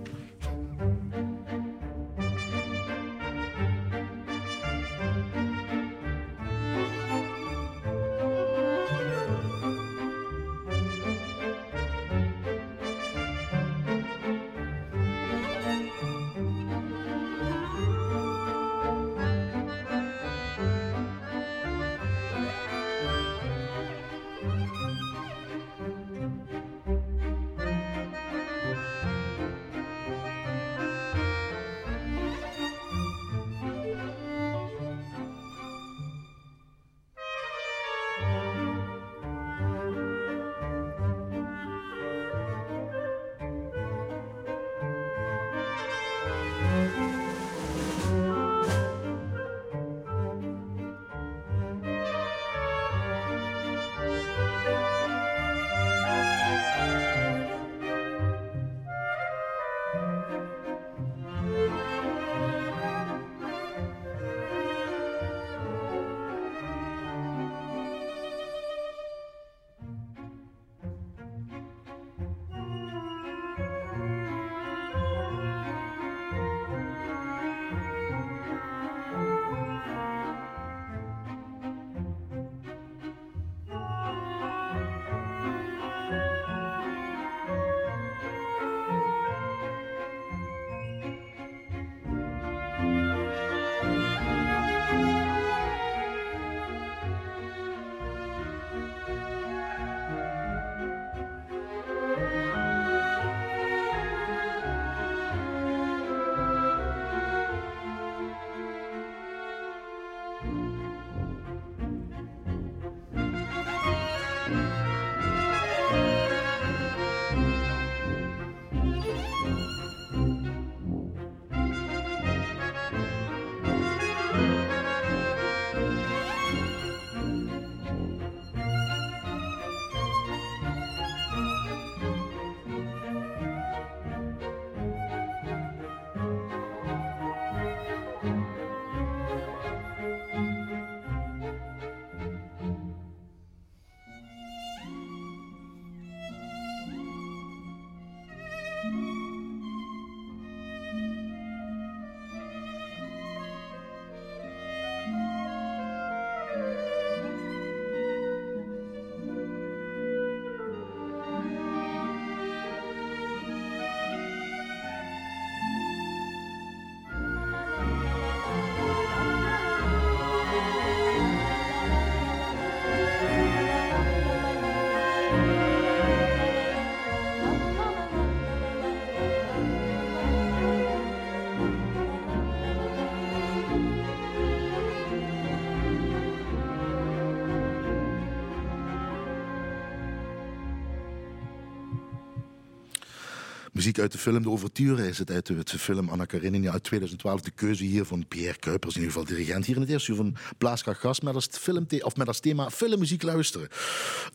Muziek 193.84 194.00
uit 194.00 194.12
de 194.12 194.18
film 194.18 194.42
De 194.44 194.50
Overture 194.50 195.08
is 195.08 195.18
het 195.18 195.32
uit 195.32 195.46
de, 195.46 195.64
de 195.64 195.80
film 195.80 196.10
Anna 196.10 196.26
Karenina 196.26 196.72
uit 196.72 196.84
2012. 196.84 197.42
De 197.42 197.52
keuze 197.52 197.84
hier 197.84 198.06
van 198.06 198.26
Pierre 198.28 198.60
Kuipers, 198.60 198.96
in 198.96 199.02
ieder 199.02 199.16
geval 199.20 199.36
dirigent 199.36 199.66
hier 199.66 199.76
in 199.76 199.82
het 199.82 199.90
eerste 199.92 200.12
uur 200.12 200.18
van 200.18 200.36
Blaaskracht 200.58 201.00
Gast, 201.00 201.22
met 201.24 201.36
als, 201.36 201.48
film 201.52 201.86
of 202.02 202.16
met 202.16 202.28
als 202.28 202.40
thema 202.40 202.70
filmmuziek 202.70 203.22
luisteren. 203.24 203.68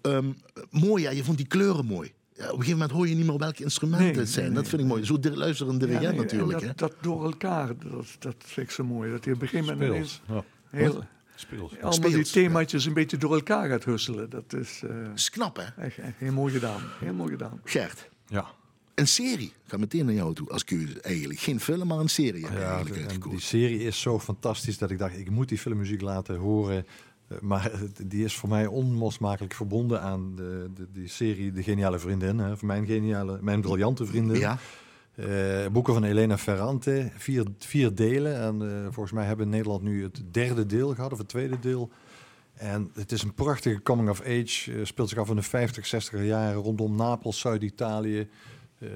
Ehm, 0.02 0.26
mooi, 0.71 1.02
ja, 1.02 1.11
je 1.11 1.25
vond 1.25 1.37
die 1.37 1.47
kleuren 1.47 1.85
mooi. 1.87 2.12
Ja, 2.33 2.45
op 2.45 2.50
een 2.50 2.57
gegeven 2.57 2.73
moment 2.73 2.90
hoor 2.90 3.09
je 3.09 3.14
niet 3.14 3.26
meer 3.26 3.38
welke 3.38 3.62
instrumenten 3.62 4.07
Nee, 4.09 4.17
het 4.17 4.28
zijn. 4.28 4.47
nee, 4.47 4.55
dat 4.55 4.69
vind 4.69 4.83
ik 4.83 4.88
mooi. 4.88 5.05
Zo 5.05 5.19
di- 5.19 5.31
luisteren 5.31 5.73
een 5.73 5.78
dirigent 5.78 6.02
Ja, 6.05 6.11
nee, 6.11 6.19
en 6.19 6.25
natuurlijk. 6.25 6.61
hè. 6.61 6.67
Dat, 6.67 6.78
dat 6.78 6.95
door 7.00 7.25
elkaar, 7.25 7.67
dat, 7.67 8.07
dat 8.19 8.35
vind 8.38 8.67
ik 8.67 8.71
zo 8.73 8.85
mooi. 8.85 9.11
Dat 9.11 9.25
je 9.25 9.33
op 9.33 9.43
een 9.43 9.49
gegeven 9.49 9.73
moment 9.78 9.95
ineens. 9.95 10.21
Ja. 10.28 10.45
heel, 10.71 11.05
Speels. 11.35 11.71
allemaal 11.73 11.93
Speels, 11.93 12.14
die 12.14 12.25
themaatjes 12.25 12.85
een 12.85 12.93
beetje 12.95 13.17
door 13.17 13.35
elkaar 13.35 13.69
gaat 13.69 13.85
husselen. 13.85 14.31
Dat 14.31 14.52
is 14.52 14.81
eh, 14.85 14.90
Dat 15.05 15.19
is 15.19 15.31
knap, 15.31 15.57
hè? 15.57 15.83
echt, 15.83 15.99
echt 15.99 16.12
heel 16.19 16.33
mooi 16.33 16.52
gedaan. 16.52 16.81
Heel 17.00 17.14
mooi 17.14 17.31
gedaan. 17.31 17.61
Gert, 17.64 18.09
Ja. 18.26 18.47
Een 18.99 19.09
serie. 19.09 19.47
Ik 19.47 19.71
ga 19.71 19.76
meteen 19.76 20.05
naar 20.05 20.14
jou 20.14 20.35
toe 20.35 20.49
als 20.50 20.64
keuze 20.64 21.00
eigenlijk. 21.00 21.40
Geen 21.40 21.61
film, 21.61 21.87
maar 21.87 21.99
een 21.99 22.09
serie 22.09 22.47
heb 22.47 22.59
Ja, 22.59 22.75
eigenlijk 22.75 23.11
en 23.12 23.21
die 23.31 23.40
serie 23.40 23.81
is 23.83 24.00
zo 24.00 24.19
fantastisch 24.19 24.78
dat 24.78 24.90
ik 24.90 24.99
dacht, 24.99 25.19
ik 25.19 25.31
moet 25.31 25.49
die 25.49 25.59
filmmuziek 25.59 26.00
laten 26.00 26.37
horen. 26.37 26.87
Eh, 27.28 27.38
Maar 27.40 27.73
die 28.07 28.25
is 28.25 28.37
voor 28.37 28.49
mij 28.49 28.67
onlosmakelijk 28.67 29.55
verbonden 29.55 30.00
aan 30.02 30.37
de, 30.37 30.71
de, 30.75 30.87
die 30.93 31.09
serie 31.09 31.52
De 31.52 31.62
Geniale 31.62 31.99
Vriendin. 31.99 32.38
Hè, 32.38 32.57
van 32.57 32.67
mijn 32.67 32.87
geniale, 32.87 33.38
mijn 33.40 33.61
briljante 33.61 34.07
vriendin. 34.07 34.38
Ja, 34.38 34.59
Eh, 35.14 35.67
boeken 35.73 35.93
van 35.95 36.05
Elena 36.05 36.38
Ferrante, 36.38 37.11
vier, 37.17 37.45
vier 37.59 37.95
delen. 37.95 38.40
En 38.40 38.62
eh, 38.62 38.83
volgens 38.85 39.12
mij 39.12 39.25
hebben 39.25 39.49
Nederland 39.49 39.83
nu 39.83 40.02
het 40.02 40.23
derde 40.31 40.67
deel 40.67 40.95
gehad, 40.95 41.12
of 41.12 41.19
het 41.19 41.28
tweede 41.28 41.59
deel. 41.59 41.90
En 42.55 42.90
het 42.95 43.12
is 43.12 43.23
een 43.23 43.35
prachtige 43.35 43.83
coming 43.83 44.09
of 44.09 44.21
age. 44.21 44.81
speelt 44.85 45.09
zich 45.09 45.19
af 45.19 45.28
in 45.28 45.37
de 45.37 45.43
50, 45.43 45.87
60 45.87 46.25
jaren 46.25 46.62
rondom 46.62 46.97
Napels, 46.97 47.38
Zuid-Italië. 47.40 48.28
Eh, 48.78 48.88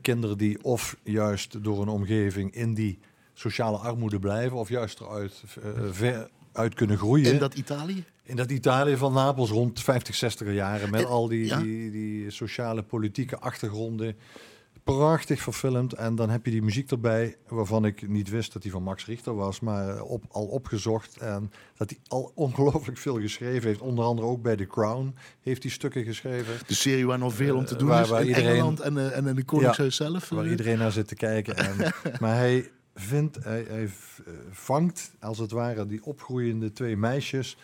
kinderen 0.00 0.38
die 0.38 0.64
of 0.64 0.96
juist 1.02 1.64
door 1.64 1.82
een 1.82 1.88
omgeving 1.88 2.54
in 2.54 2.74
die 2.74 2.98
sociale 3.32 3.76
armoede 3.76 4.18
blijven, 4.18 4.56
of 4.56 4.68
juist 4.68 5.00
eruit 5.00 5.42
eh, 5.62 5.70
ver 5.90 6.30
uit 6.52 6.74
kunnen 6.74 6.98
groeien. 6.98 7.32
in 7.32 7.38
dat 7.38 7.54
Italië? 7.54 8.04
In 8.22 8.36
dat 8.36 8.50
Italië 8.50 8.96
van 8.96 9.12
Napels 9.12 9.50
rond 9.50 9.82
50, 9.82 10.14
60 10.14 10.52
jaren. 10.52 10.90
Met 10.90 11.00
En- 11.00 11.06
al 11.06 11.28
die, 11.28 11.46
ja. 11.46 11.60
die, 11.60 11.90
die 11.90 12.30
sociale, 12.30 12.82
politieke 12.82 13.38
achtergronden. 13.38 14.16
Prachtig 14.84 15.40
verfilmd. 15.42 15.92
En 15.92 16.14
dan 16.14 16.30
heb 16.30 16.44
je 16.44 16.50
die 16.50 16.62
muziek 16.62 16.90
erbij. 16.90 17.36
Waarvan 17.48 17.84
ik 17.84 18.08
niet 18.08 18.28
wist 18.30 18.52
dat 18.52 18.62
die 18.62 18.70
van 18.70 18.82
Max 18.82 19.06
Richter 19.06 19.34
was. 19.34 19.60
Maar 19.60 20.02
op, 20.02 20.24
al 20.30 20.44
opgezocht. 20.46 21.16
En 21.16 21.50
dat 21.76 21.90
hij 21.90 21.98
al 22.08 22.32
ongelooflijk 22.44 22.98
veel 22.98 23.20
geschreven 23.20 23.68
heeft. 23.68 23.80
Onder 23.80 24.04
andere 24.04 24.28
ook 24.28 24.42
bij 24.42 24.56
The 24.56 24.66
Crown 24.66 25.14
heeft 25.42 25.62
hij 25.62 25.72
stukken 25.72 26.04
geschreven. 26.04 26.54
De 26.66 26.74
serie 26.74 27.06
waar 27.06 27.18
nog 27.18 27.34
veel 27.34 27.56
om 27.56 27.64
te 27.64 27.72
Eh, 27.72 27.78
doen 27.78 27.88
waar- 27.88 28.02
is. 28.02 28.08
waar 28.08 28.20
in 28.20 28.26
iedereen- 28.28 28.50
Engeland 28.50 28.80
en, 28.80 28.98
eh, 28.98 29.16
en 29.16 29.26
in 29.26 29.36
het 29.36 29.44
Koningshuis 29.44 29.96
zelf. 29.96 30.28
Waar 30.28 30.44
eh. 30.44 30.50
iedereen 30.50 30.78
naar 30.78 30.92
zit 30.92 31.08
te 31.08 31.14
kijken. 31.14 31.56
En, 31.56 31.76
maar 32.20 32.36
hij 32.36 32.70
vindt, 32.94 33.44
hij, 33.44 33.64
hij 33.68 33.84
eh, 33.84 34.32
vangt 34.50 35.12
als 35.20 35.38
het 35.38 35.50
ware 35.50 35.86
die 35.86 36.04
opgroeiende 36.04 36.72
twee 36.72 36.96
meisjes 36.96 37.56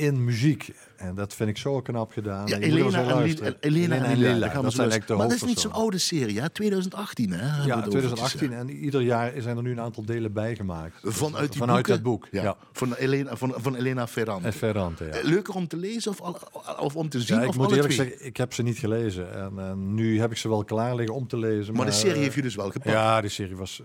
in 0.00 0.24
muziek. 0.24 0.74
En 0.96 1.14
dat 1.14 1.34
vind 1.34 1.48
ik 1.50 1.56
zo 1.56 1.80
knap 1.80 2.12
gedaan. 2.12 2.46
Ja, 2.46 2.58
Elena 2.58 3.02
en, 3.02 3.56
Elena 3.60 3.94
en 3.94 4.18
we 4.18 4.22
dat 4.22 4.42
zijn 4.50 4.62
eigenlijk 4.62 5.06
de 5.06 5.14
Maar 5.14 5.28
dat 5.28 5.36
is 5.36 5.42
niet 5.42 5.60
zo'n 5.60 5.72
oude 5.72 5.98
serie, 5.98 6.40
hè? 6.40 6.50
2018, 6.50 7.30
hè? 7.30 7.36
Ja, 7.46 7.62
het 7.62 7.70
over. 7.72 7.90
2018 7.90 8.52
en 8.52 8.70
ieder 8.70 9.00
jaar 9.00 9.32
zijn 9.38 9.56
er 9.56 9.62
nu 9.62 9.70
een 9.70 9.80
aantal 9.80 10.04
delen 10.04 10.32
bijgemaakt. 10.32 10.94
Vanuit 11.02 11.50
die 11.50 11.60
Vanuit 11.60 11.86
dat 11.86 12.02
boek, 12.02 12.28
ja. 12.30 12.56
Van, 12.72 12.94
Elena, 12.94 13.36
van, 13.36 13.54
van 13.56 13.74
Elena 13.74 14.06
Ferrante. 14.06 14.46
En 14.46 14.52
Ferrante, 14.52 15.04
ja. 15.04 15.10
Eh, 15.10 15.24
Leuker 15.24 15.54
om 15.54 15.68
te 15.68 15.76
lezen 15.76 16.10
of, 16.10 16.20
al- 16.20 16.38
of 16.80 16.96
om 16.96 17.08
te 17.08 17.20
zien? 17.20 17.36
Ja, 17.36 17.42
ik 17.42 17.48
of 17.48 17.56
moet 17.56 17.70
eerlijk 17.70 17.92
twee? 17.92 18.08
zeggen, 18.08 18.26
ik 18.26 18.36
heb 18.36 18.52
ze 18.52 18.62
niet 18.62 18.78
gelezen. 18.78 19.34
En, 19.34 19.52
en 19.58 19.94
nu 19.94 20.20
heb 20.20 20.30
ik 20.30 20.36
ze 20.36 20.48
wel 20.48 20.64
klaar 20.64 20.94
liggen 20.94 21.14
om 21.14 21.26
te 21.26 21.36
lezen. 21.36 21.74
Maar 21.74 21.86
de 21.86 21.92
serie 21.92 22.14
eh, 22.14 22.20
heeft 22.22 22.34
je 22.34 22.42
dus 22.42 22.54
wel 22.54 22.70
gepakt. 22.70 22.90
Ja, 22.90 23.20
die 23.20 23.30
serie 23.30 23.56
was. 23.56 23.82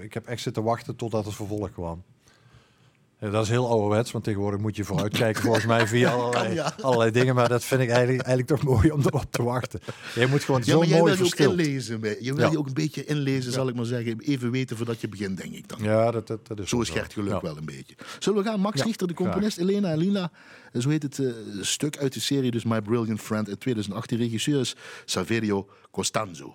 Ik 0.00 0.14
heb 0.14 0.26
echt 0.26 0.42
zitten 0.42 0.62
wachten 0.62 0.96
totdat 0.96 1.24
het 1.24 1.34
vervolg 1.34 1.72
kwam. 1.72 2.02
Ja, 3.24 3.30
dat 3.30 3.42
is 3.44 3.48
heel 3.48 3.68
ouderwets, 3.68 4.10
want 4.12 4.24
tegenwoordig 4.24 4.60
moet 4.60 4.76
je 4.76 4.84
vooruitkijken 4.84 5.42
volgens 5.48 5.66
mij 5.66 5.86
via 5.86 6.10
allerlei, 6.12 6.54
ja. 6.54 6.74
allerlei 6.80 7.10
dingen. 7.10 7.34
Maar 7.34 7.48
dat 7.48 7.64
vind 7.64 7.80
ik 7.80 7.88
eigenlijk, 7.88 8.22
eigenlijk 8.26 8.60
toch 8.60 8.72
mooi 8.74 8.90
om 8.90 9.00
erop 9.00 9.24
te 9.30 9.42
wachten. 9.42 9.80
Je 10.14 10.26
moet 10.26 10.42
gewoon 10.44 10.60
Ja, 10.64 10.72
zo 10.72 10.84
jij 10.84 10.98
mooi 10.98 11.12
ook 11.12 11.18
verstild. 11.18 11.50
inlezen. 11.58 12.00
bij- 12.00 12.16
Je 12.20 12.34
wil 12.34 12.50
je 12.50 12.58
ook 12.58 12.66
een 12.66 12.74
beetje 12.74 13.04
inlezen, 13.04 13.52
zal 13.52 13.68
ik 13.68 13.74
maar 13.74 13.84
zeggen. 13.84 14.20
Even 14.20 14.50
weten 14.50 14.76
voordat 14.76 15.00
je 15.00 15.08
begint, 15.08 15.36
denk 15.36 15.54
ik 15.54 15.68
dan. 15.68 15.78
Ja, 15.82 16.10
dat, 16.10 16.26
dat, 16.26 16.46
dat 16.46 16.58
is 16.60 16.68
Zo 16.68 16.80
is 16.80 16.88
Gert 16.88 17.12
geluk 17.12 17.40
wel 17.42 17.56
een 17.56 17.64
beetje. 17.64 17.94
Zullen 18.18 18.42
we 18.42 18.48
gaan? 18.48 18.60
Max 18.60 18.82
Richter, 18.82 19.06
de 19.08 19.14
componist, 19.14 19.58
Elena 19.58 19.90
en 19.90 19.98
Lila. 19.98 20.30
eh, 20.72 20.80
Zo 20.82 20.88
heet 20.88 21.02
het 21.02 21.18
eh, 21.18 21.26
stuk 21.60 21.96
uit 21.98 22.12
de 22.12 22.20
serie, 22.20 22.50
dus 22.50 22.64
My 22.64 22.80
Brilliant 22.82 23.20
Friend 23.20 23.48
in 23.48 23.58
2018. 23.58 24.18
Regisseur 24.18 24.60
is 24.60 24.76
Saverio 25.04 25.68
Costanzo. 25.90 26.54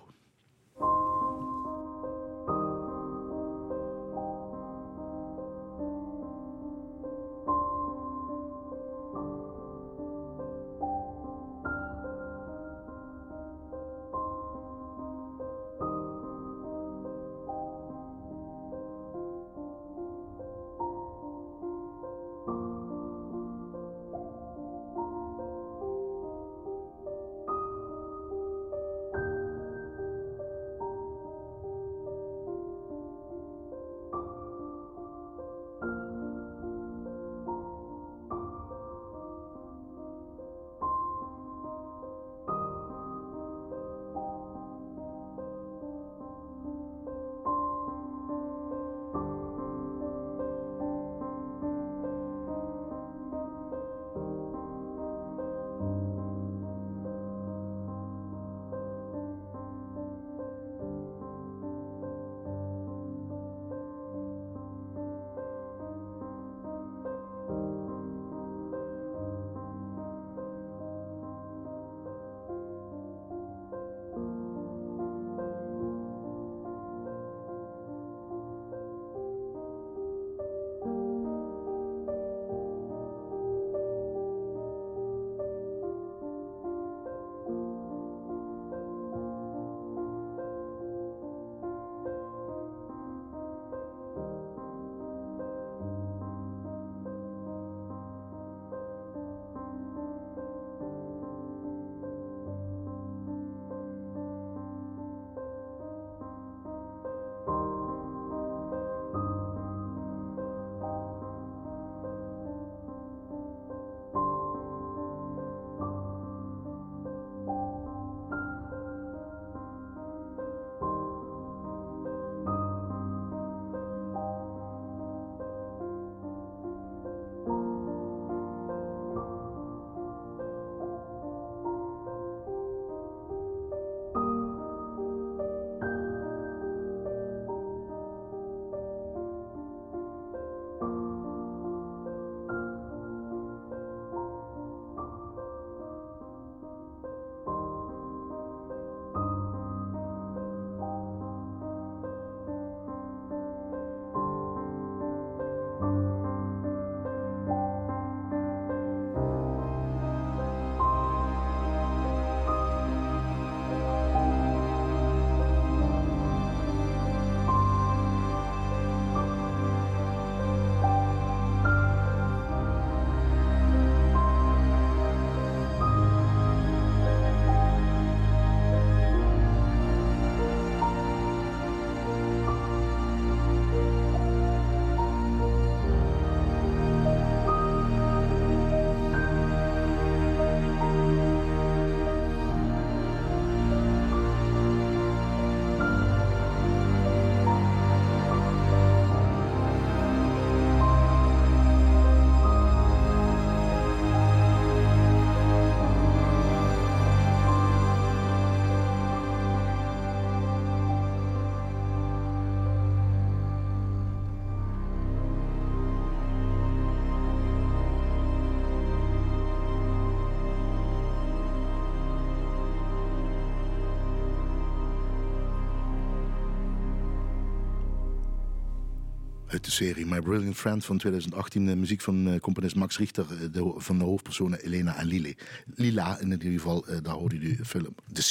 Serie 229.84 230.06
My 230.06 230.20
Brilliant 230.20 230.56
Friend 230.56 230.84
van 230.84 230.98
2018. 230.98 231.66
De 231.66 231.76
muziek 231.76 232.00
van 232.00 232.28
uh, 232.28 232.40
componist 232.40 232.76
Max 232.76 232.98
Richter. 232.98 233.52
De, 233.52 233.74
van 233.76 233.98
de 233.98 234.04
hoofdpersonen 234.04 234.60
Elena 234.60 234.96
en 234.96 235.06
Lili. 235.06 235.36
Lila 235.74 236.18
in 236.18 236.30
ieder 236.30 236.50
geval. 236.50 236.90
Uh, 236.90 236.96
daar 237.02 237.14
hoorde 237.14 237.40
je 237.40 237.56
de, 237.56 237.64
film, 237.64 237.94
de 238.06 238.22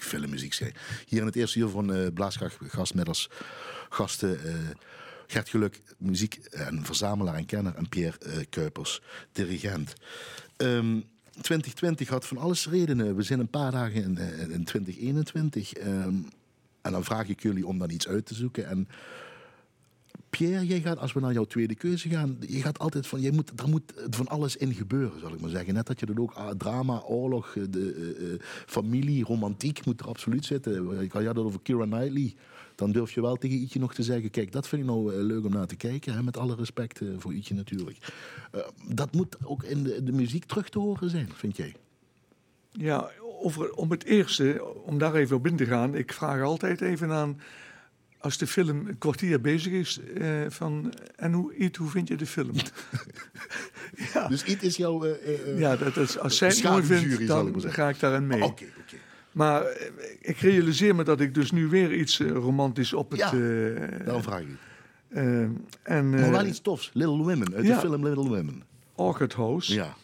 filmmuziek. 0.00 0.52
Zei. 0.52 0.72
Hier 1.06 1.20
in 1.20 1.26
het 1.26 1.36
eerste 1.36 1.58
uur 1.58 1.68
van 1.68 1.96
uh, 1.96 2.06
als 3.06 3.28
gasten... 3.88 4.38
Gert 5.26 5.48
Geluk, 5.48 5.82
muziek 5.98 6.34
en 6.34 6.84
verzamelaar 6.84 7.34
en 7.34 7.46
kenner. 7.46 7.74
En 7.74 7.88
Pierre 7.88 8.44
Kuipers, 8.50 9.02
dirigent. 9.32 9.94
Um, 10.56 11.04
2020 11.30 12.08
had 12.08 12.26
van 12.26 12.36
alles 12.36 12.68
redenen. 12.68 13.16
We 13.16 13.22
zijn 13.22 13.40
een 13.40 13.50
paar 13.50 13.70
dagen 13.70 14.02
in, 14.02 14.18
in 14.50 14.64
2021. 14.64 15.86
Um, 15.86 16.28
en 16.82 16.92
dan 16.92 17.04
vraag 17.04 17.28
ik 17.28 17.42
jullie 17.42 17.66
om 17.66 17.78
dan 17.78 17.90
iets 17.90 18.08
uit 18.08 18.26
te 18.26 18.34
zoeken. 18.34 18.68
En 18.68 18.88
Jij 20.38 20.80
gaat, 20.80 20.98
als 20.98 21.12
we 21.12 21.20
naar 21.20 21.32
jouw 21.32 21.44
tweede 21.44 21.74
keuze 21.74 22.08
gaan, 22.08 22.36
je 22.40 22.60
gaat 22.60 22.78
altijd 22.78 23.06
van, 23.06 23.20
je 23.20 23.32
moet, 23.32 23.60
er 23.60 23.68
moet 23.68 23.92
van 24.10 24.28
alles 24.28 24.56
in 24.56 24.74
gebeuren, 24.74 25.20
zal 25.20 25.32
ik 25.32 25.40
maar 25.40 25.50
zeggen. 25.50 25.74
Net 25.74 25.86
dat 25.86 26.00
je 26.00 26.06
dat 26.06 26.18
ook, 26.18 26.32
ah, 26.32 26.50
drama, 26.50 27.02
oorlog, 27.02 27.56
eh, 27.56 27.62
de, 27.70 28.16
uh, 28.20 28.40
familie, 28.66 29.24
romantiek 29.24 29.84
moet 29.86 30.00
er 30.00 30.06
absoluut 30.06 30.44
zitten. 30.44 31.00
Ik 31.00 31.12
had 31.12 31.24
het 31.24 31.38
over 31.38 31.60
Kira 31.62 31.84
Knightley. 31.84 32.34
Dan 32.74 32.92
durf 32.92 33.12
je 33.12 33.20
wel 33.20 33.36
tegen 33.36 33.58
Ietje 33.58 33.78
nog 33.78 33.94
te 33.94 34.02
zeggen, 34.02 34.30
kijk, 34.30 34.52
dat 34.52 34.68
vind 34.68 34.82
ik 34.82 34.88
nou 34.88 35.22
leuk 35.22 35.44
om 35.44 35.52
naar 35.52 35.66
te 35.66 35.76
kijken. 35.76 36.12
Hè, 36.12 36.22
met 36.22 36.36
alle 36.36 36.54
respect 36.54 37.00
voor 37.18 37.32
Ietje 37.32 37.54
natuurlijk. 37.54 37.98
Dat 38.88 39.14
moet 39.14 39.36
ook 39.44 39.62
in 39.62 39.82
de, 39.82 40.02
de 40.02 40.12
muziek 40.12 40.44
terug 40.44 40.68
te 40.68 40.78
horen 40.78 41.10
zijn, 41.10 41.28
vind 41.34 41.56
jij? 41.56 41.74
Ja, 42.72 43.10
over, 43.40 43.72
om 43.72 43.90
het 43.90 44.04
eerste, 44.04 44.64
om 44.84 44.98
daar 44.98 45.14
even 45.14 45.36
op 45.36 45.46
in 45.46 45.56
te 45.56 45.66
gaan. 45.66 45.94
Ik 45.94 46.12
vraag 46.12 46.42
altijd 46.42 46.80
even 46.80 47.10
aan, 47.10 47.40
als 48.20 48.38
de 48.38 48.46
film 48.46 48.86
een 48.86 48.98
kwartier 48.98 49.40
bezig 49.40 49.72
is, 49.72 50.00
uh, 50.14 50.26
van, 50.48 50.94
en 51.16 51.32
hoe, 51.32 51.54
Iet, 51.54 51.76
hoe 51.76 51.90
vind 51.90 52.08
je 52.08 52.16
de 52.16 52.26
film? 52.26 52.54
ja. 54.12 54.28
Dus 54.32 54.44
Iet 54.44 54.62
is 54.62 54.76
jouw 54.76 55.06
uh, 55.06 55.58
Ja, 55.58 55.76
dat 55.76 55.96
is, 55.96 56.18
als 56.18 56.36
zij 56.36 56.48
het 56.48 56.62
mooi 56.62 56.82
vindt, 56.82 57.26
dan 57.26 57.62
ga 57.62 57.88
ik 57.88 58.00
daarin 58.00 58.26
mee. 58.26 58.42
Oké, 58.42 58.50
okay, 58.52 58.72
okay. 58.86 59.00
Maar 59.32 59.62
ik 60.20 60.38
realiseer 60.38 60.94
me 60.94 61.04
dat 61.04 61.20
ik 61.20 61.34
dus 61.34 61.50
nu 61.50 61.68
weer 61.68 61.94
iets 61.94 62.20
romantisch 62.20 62.92
op 62.92 63.10
het... 63.10 63.20
Ja, 63.20 63.30
daarom 64.04 64.22
vraag 64.22 64.40
ik 64.40 64.46
en, 65.82 66.10
maar 66.10 66.30
wel 66.30 66.46
iets 66.46 66.60
tofs, 66.60 66.90
Little 66.92 67.16
Women, 67.16 67.54
uit 67.54 67.66
ja, 67.66 67.74
de 67.74 67.80
film 67.80 68.06
Little 68.06 68.28
Women. 68.28 68.62
Orchid 68.94 69.32
House. 69.32 69.74
Ja 69.74 69.96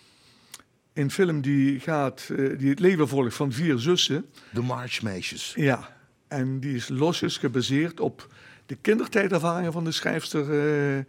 een 0.94 1.10
film 1.10 1.40
die, 1.40 1.80
gaat, 1.80 2.26
die 2.58 2.70
het 2.70 2.80
leven 2.80 3.08
volgt 3.08 3.34
van 3.34 3.52
vier 3.52 3.78
zussen. 3.78 4.26
De 4.50 4.60
Marchmeisjes. 4.62 5.52
Ja, 5.56 5.93
en 6.34 6.60
die 6.60 6.74
is 6.74 6.88
losjes 6.88 7.36
gebaseerd 7.36 8.00
op 8.00 8.28
de 8.66 8.74
kindertijdervaringen 8.74 9.72
van 9.72 9.84
de 9.84 9.92
schrijfster 9.92 10.48
uh, 10.96 11.04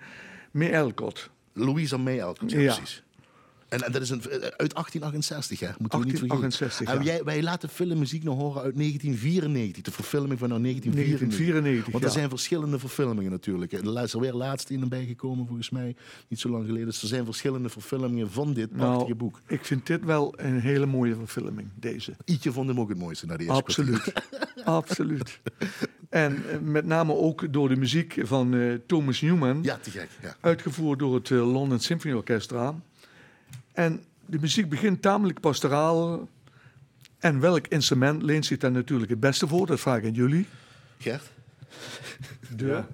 May 0.51 0.77
Alcott. 0.77 1.29
Louisa 1.53 1.97
May 1.97 2.23
Alcott, 2.23 2.51
ja, 2.51 2.57
precies. 2.57 3.03
En, 3.75 3.81
en, 3.81 3.91
dat 3.91 4.01
is 4.01 4.09
een, 4.09 4.21
uit 4.31 4.73
1868, 4.73 5.59
hè? 5.59 5.69
Moeten 5.77 5.99
we 5.99 6.05
niet 6.05 6.55
vergeten. 6.55 6.87
En 6.87 7.25
wij 7.25 7.43
laten 7.43 7.69
filmmuziek 7.69 8.23
nog 8.23 8.37
horen 8.37 8.61
uit 8.61 8.75
1994, 8.77 9.83
de 9.83 9.91
verfilming 9.91 10.39
van 10.39 10.49
nou 10.49 10.61
1994. 10.61 11.19
1994 11.19 11.91
Want 11.91 12.03
er 12.03 12.11
zijn 12.11 12.29
verschillende 12.29 12.79
verfilmingen 12.79 13.31
natuurlijk. 13.31 13.71
Er 13.71 14.03
is 14.03 14.13
er 14.13 14.19
weer 14.19 14.33
laatst 14.33 14.69
in 14.69 14.81
erbij 14.81 15.05
gekomen, 15.05 15.45
volgens 15.45 15.69
mij, 15.69 15.95
niet 16.27 16.39
zo 16.39 16.49
lang 16.49 16.65
geleden. 16.65 16.87
Dus 16.87 17.01
er 17.01 17.07
zijn 17.07 17.25
verschillende 17.25 17.69
verfilmingen 17.69 18.31
van 18.31 18.53
dit 18.53 18.71
nou, 18.71 18.91
prachtige 18.91 19.15
boek. 19.15 19.41
Ik 19.47 19.65
vind 19.65 19.87
dit 19.87 20.05
wel 20.05 20.33
een 20.37 20.59
hele 20.59 20.85
mooie 20.85 21.15
verfilming, 21.15 21.69
deze. 21.75 22.15
Ietje 22.25 22.51
vond 22.51 22.67
hem 22.67 22.79
ook 22.79 22.89
het 22.89 22.97
mooiste 22.97 23.25
naar 23.25 23.37
die 23.37 23.47
eerste 23.47 23.63
Absoluut. 23.63 24.13
Absoluut. 24.63 25.39
En 26.09 26.43
eh, 26.49 26.59
met 26.59 26.85
name 26.85 27.13
ook 27.13 27.53
door 27.53 27.69
de 27.69 27.75
muziek 27.75 28.21
van 28.23 28.53
uh, 28.53 28.73
Thomas 28.87 29.21
Newman. 29.21 29.63
Ja, 29.63 29.77
te 29.77 29.89
gek. 29.89 30.09
Ja. 30.21 30.35
Uitgevoerd 30.39 30.99
door 30.99 31.15
het 31.15 31.29
uh, 31.29 31.51
London 31.53 31.79
Symphony 31.79 32.13
Orchestra. 32.13 32.75
En 33.75 34.03
de 34.25 34.39
muziek 34.39 34.69
begint 34.69 35.01
tamelijk 35.01 35.39
pastoraal. 35.39 36.27
En 37.19 37.39
welk 37.39 37.67
instrument 37.67 38.21
leent 38.21 38.45
zich 38.45 38.57
daar 38.57 38.71
natuurlijk 38.71 39.09
het 39.09 39.19
beste 39.19 39.47
voor? 39.47 39.65
Dat 39.67 39.79
vraag 39.79 39.97
ik 39.97 40.05
aan 40.05 40.13
jullie. 40.13 40.47
Gert? 40.97 41.31
De... 42.55 42.65
Ja. 42.65 42.87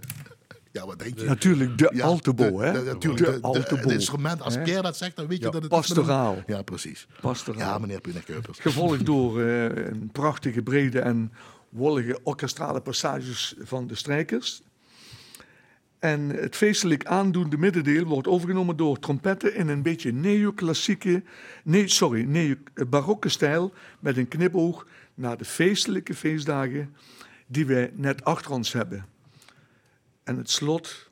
Ja, 0.71 0.85
wat 0.85 0.99
denk 0.99 1.19
je? 1.19 1.25
Natuurlijk, 1.25 1.77
de 1.77 1.91
ja, 1.93 2.05
altebo, 2.05 2.59
hè? 2.59 2.71
De, 2.71 2.91
natuurlijk, 2.91 3.41
de, 3.41 3.75
de, 3.75 3.81
de, 3.87 3.93
instrument. 3.93 4.41
Als 4.41 4.57
Pierre 4.63 4.81
dat 4.81 4.97
zegt, 4.97 5.15
dan 5.15 5.27
weet 5.27 5.37
je 5.37 5.43
dat 5.43 5.53
het 5.53 5.67
pastoraal. 5.67 6.35
Is 6.35 6.43
ja, 6.47 6.61
precies. 6.61 7.07
Pastoraal. 7.21 7.67
Ja, 7.67 7.77
meneer 7.77 8.01
Pieter 8.01 8.23
Keupers. 8.23 8.59
Gevolgd 8.59 9.05
door 9.11 9.39
uh, 9.39 9.63
een 9.63 10.09
prachtige, 10.11 10.61
brede 10.61 10.99
en 10.99 11.31
wollige 11.69 12.19
orkestrale 12.23 12.81
passages 12.81 13.55
van 13.59 13.87
de 13.87 13.95
strijkers. 13.95 14.61
En 16.01 16.29
het 16.29 16.55
feestelijk 16.55 17.05
aandoende 17.05 17.57
middendeel 17.57 18.03
wordt 18.05 18.27
overgenomen 18.27 18.75
door 18.75 18.99
trompetten 18.99 19.55
in 19.55 19.67
een 19.67 19.81
beetje 19.81 20.11
neoclassieke, 20.11 21.23
nee, 21.63 21.87
sorry, 21.87 22.23
neo-barokke 22.23 23.29
stijl 23.29 23.73
met 23.99 24.17
een 24.17 24.27
knipoog 24.27 24.87
naar 25.13 25.37
de 25.37 25.45
feestelijke 25.45 26.13
feestdagen 26.13 26.95
die 27.47 27.65
wij 27.65 27.91
net 27.95 28.23
achter 28.23 28.51
ons 28.51 28.73
hebben. 28.73 29.05
En 30.23 30.37
het 30.37 30.49
slot 30.49 31.10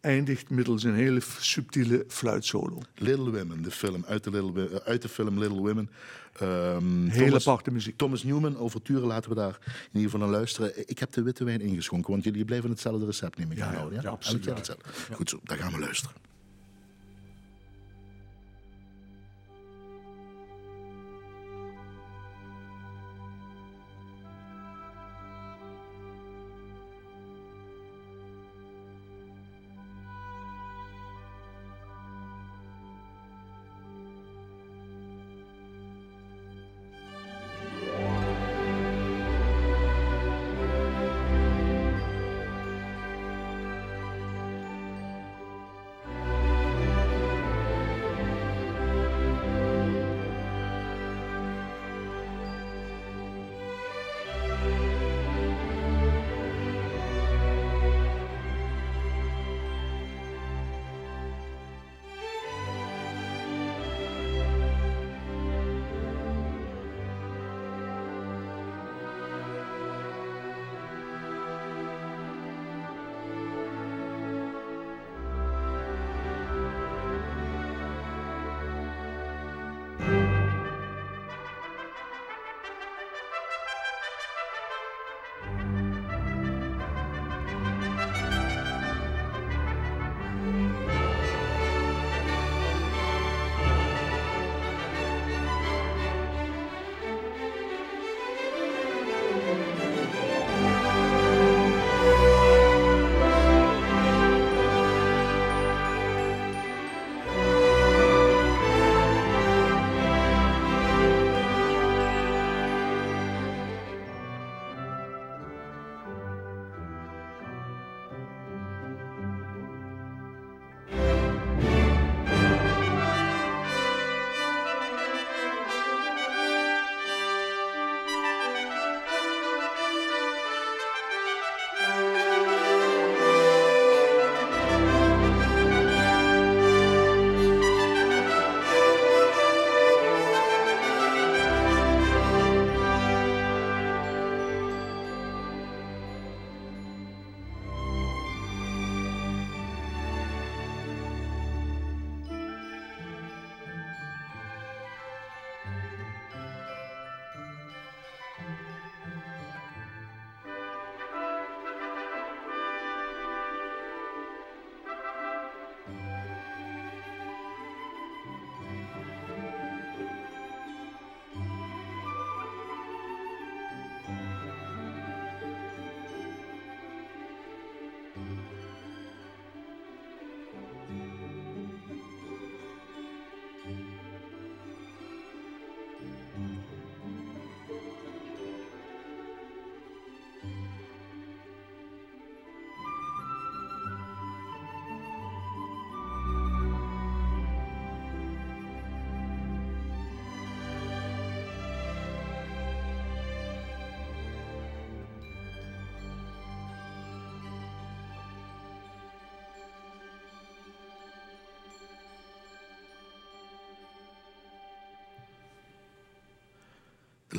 eindigt 0.00 0.50
middels 0.50 0.82
een 0.82 0.94
hele 0.94 1.20
subtiele 1.38 2.04
fluitsolo. 2.08 2.82
Little 2.94 3.30
Women, 3.30 3.62
de 3.62 3.70
film 3.70 4.04
uit 4.06 4.24
de, 4.24 4.30
Little, 4.30 4.68
eh, 4.68 4.76
uit 4.86 5.02
de 5.02 5.08
film 5.08 5.38
Little 5.38 5.60
Women. 5.60 5.90
Um, 6.42 7.08
Hele 7.08 7.24
Thomas, 7.24 7.48
aparte 7.48 7.70
muziek. 7.70 7.96
Thomas 7.96 8.22
Newman, 8.22 8.58
overturen 8.58 9.06
laten 9.06 9.30
we 9.30 9.36
daar 9.36 9.58
in 9.64 10.00
ieder 10.00 10.10
geval 10.10 10.26
naar 10.26 10.36
luisteren. 10.36 10.88
Ik 10.88 10.98
heb 10.98 11.12
de 11.12 11.22
witte 11.22 11.44
wijn 11.44 11.60
ingeschonken, 11.60 12.10
want 12.10 12.24
jullie 12.24 12.44
blijven 12.44 12.70
hetzelfde 12.70 13.06
recept 13.06 13.38
nemen. 13.38 13.56
Ja, 13.56 13.72
ja, 13.72 13.86
ja, 13.90 14.00
ja, 14.02 14.10
absoluut. 14.10 14.76
Goed 15.12 15.28
zo, 15.28 15.40
daar 15.44 15.56
gaan 15.56 15.72
we 15.72 15.78
luisteren. 15.78 16.29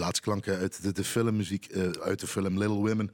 Laatsklanken 0.01 0.57
uit 0.57 0.83
de, 0.83 0.91
de 0.91 1.03
filmmuziek, 1.03 1.65
eh, 1.65 1.89
uit 1.89 2.19
de 2.19 2.27
film 2.27 2.57
Little 2.57 2.75
Women. 2.75 3.11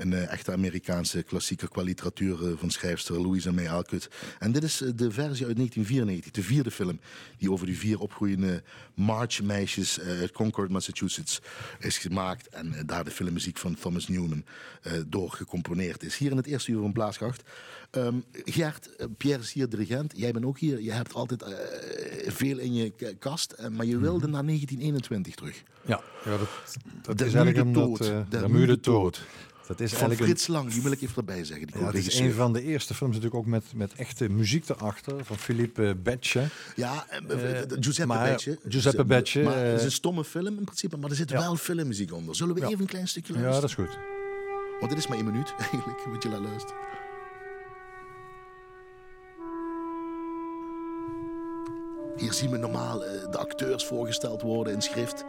Een 0.00 0.12
echte 0.12 0.52
Amerikaanse 0.52 1.22
klassieker 1.22 1.68
qua 1.68 1.82
literatuur 1.82 2.46
eh, 2.46 2.52
van 2.56 2.70
schrijfster 2.70 3.20
Louisa 3.20 3.52
May 3.52 3.68
Alcott. 3.68 4.08
En 4.38 4.52
dit 4.52 4.62
is 4.62 4.80
eh, 4.80 4.88
de 4.94 5.10
versie 5.10 5.46
uit 5.46 5.56
1994, 5.56 6.32
de 6.32 6.42
vierde 6.42 6.70
film 6.70 7.00
die 7.38 7.52
over 7.52 7.66
die 7.66 7.78
vier 7.78 7.98
opgroeiende 7.98 8.62
March-meisjes 8.94 9.98
eh, 9.98 10.08
uit 10.08 10.32
Concord, 10.32 10.70
Massachusetts 10.70 11.40
is 11.78 11.98
gemaakt. 11.98 12.48
En 12.48 12.74
daar 12.86 13.04
de 13.04 13.10
filmmuziek 13.10 13.58
van 13.58 13.74
Thomas 13.74 14.08
Newman 14.08 14.44
eh, 14.82 14.92
door 15.06 15.30
gecomponeerd 15.30 16.02
is. 16.02 16.16
Hier 16.16 16.30
in 16.30 16.36
het 16.36 16.46
eerste 16.46 16.70
uur 16.70 16.80
van 16.80 16.92
Blaaskracht. 16.92 17.42
Ehm, 17.90 18.14
Gert, 18.32 18.90
Pierre 19.16 19.42
is 19.42 19.52
hier 19.52 19.68
dirigent. 19.68 20.12
Jij 20.16 20.32
bent 20.32 20.44
ook 20.44 20.58
hier. 20.58 20.80
Je 20.80 20.92
hebt 20.92 21.14
altijd 21.14 21.44
veel 22.26 22.58
in 22.58 22.74
je 22.74 23.14
kast. 23.18 23.54
maar 23.70 23.86
je 23.86 23.98
wilde 23.98 24.28
naar 24.28 24.44
1921 24.44 25.34
terug. 25.34 25.62
Ja, 25.86 26.00
ja 26.24 26.36
dat, 26.36 26.48
dat 27.02 27.18
De 27.18 27.24
is 27.24 27.34
eigenlijk 27.34 27.66
omdat... 27.66 27.98
Dood. 27.98 27.98
De 27.98 28.24
De 28.28 28.36
Mude 28.36 28.48
Mude 28.48 28.80
Dood. 28.80 29.22
Dat 29.70 29.80
is 29.80 29.92
Van 29.92 30.10
een, 30.10 30.16
Frits 30.16 30.46
Lang, 30.46 30.70
die 30.72 30.82
wil 30.82 30.92
ik 30.92 31.00
even 31.02 31.16
erbij 31.16 31.44
zeggen. 31.44 31.66
Die 31.66 31.80
ja, 31.80 31.92
is 31.92 32.18
een 32.18 32.32
van 32.32 32.52
de 32.52 32.62
eerste 32.62 32.94
films 32.94 33.14
natuurlijk 33.14 33.40
ook 33.42 33.48
met, 33.50 33.64
met 33.74 33.92
echte 33.94 34.28
muziek 34.28 34.68
erachter. 34.68 35.24
Van 35.24 35.36
Philippe 35.36 35.96
Betje. 36.02 36.42
Ja, 36.76 37.06
eh, 37.08 37.60
Eh, 37.60 37.62
Giuseppe 37.80 38.06
maar 38.12 38.30
Betje. 38.30 38.58
Giuseppe 38.68 39.04
Betje, 39.04 39.42
Maar 39.42 39.56
het 39.56 39.72
is 39.74 39.78
eh, 39.78 39.84
een 39.84 39.92
stomme 39.92 40.24
film 40.24 40.58
in 40.58 40.64
principe, 40.64 40.96
maar 40.96 41.10
er 41.10 41.16
zit 41.16 41.30
ja. 41.30 41.38
wel 41.38 41.56
filmmuziek 41.56 42.12
onder. 42.12 42.36
Zullen 42.36 42.54
we 42.54 42.60
Ja. 42.60 42.66
even 42.66 42.80
een 42.80 42.86
klein 42.86 43.08
stukje 43.08 43.32
Ja, 43.34 43.40
luisteren? 43.40 43.76
dat 43.76 43.86
is 43.86 43.92
goed. 43.94 43.98
Want 44.80 44.90
dit 44.92 45.00
is 45.00 45.06
maar 45.06 45.16
één 45.16 45.26
minuut 45.26 45.54
eigenlijk, 45.58 46.06
moet 46.06 46.22
je 46.22 46.28
naar 46.28 46.40
luisteren. 46.40 46.76
Hier 52.16 52.32
zien 52.32 52.50
we 52.50 52.56
normaal 52.56 53.04
eh, 53.04 53.30
de 53.30 53.38
acteurs 53.38 53.84
voorgesteld 53.86 54.42
worden 54.42 54.72
in 54.72 54.82
schrift. 54.82 55.24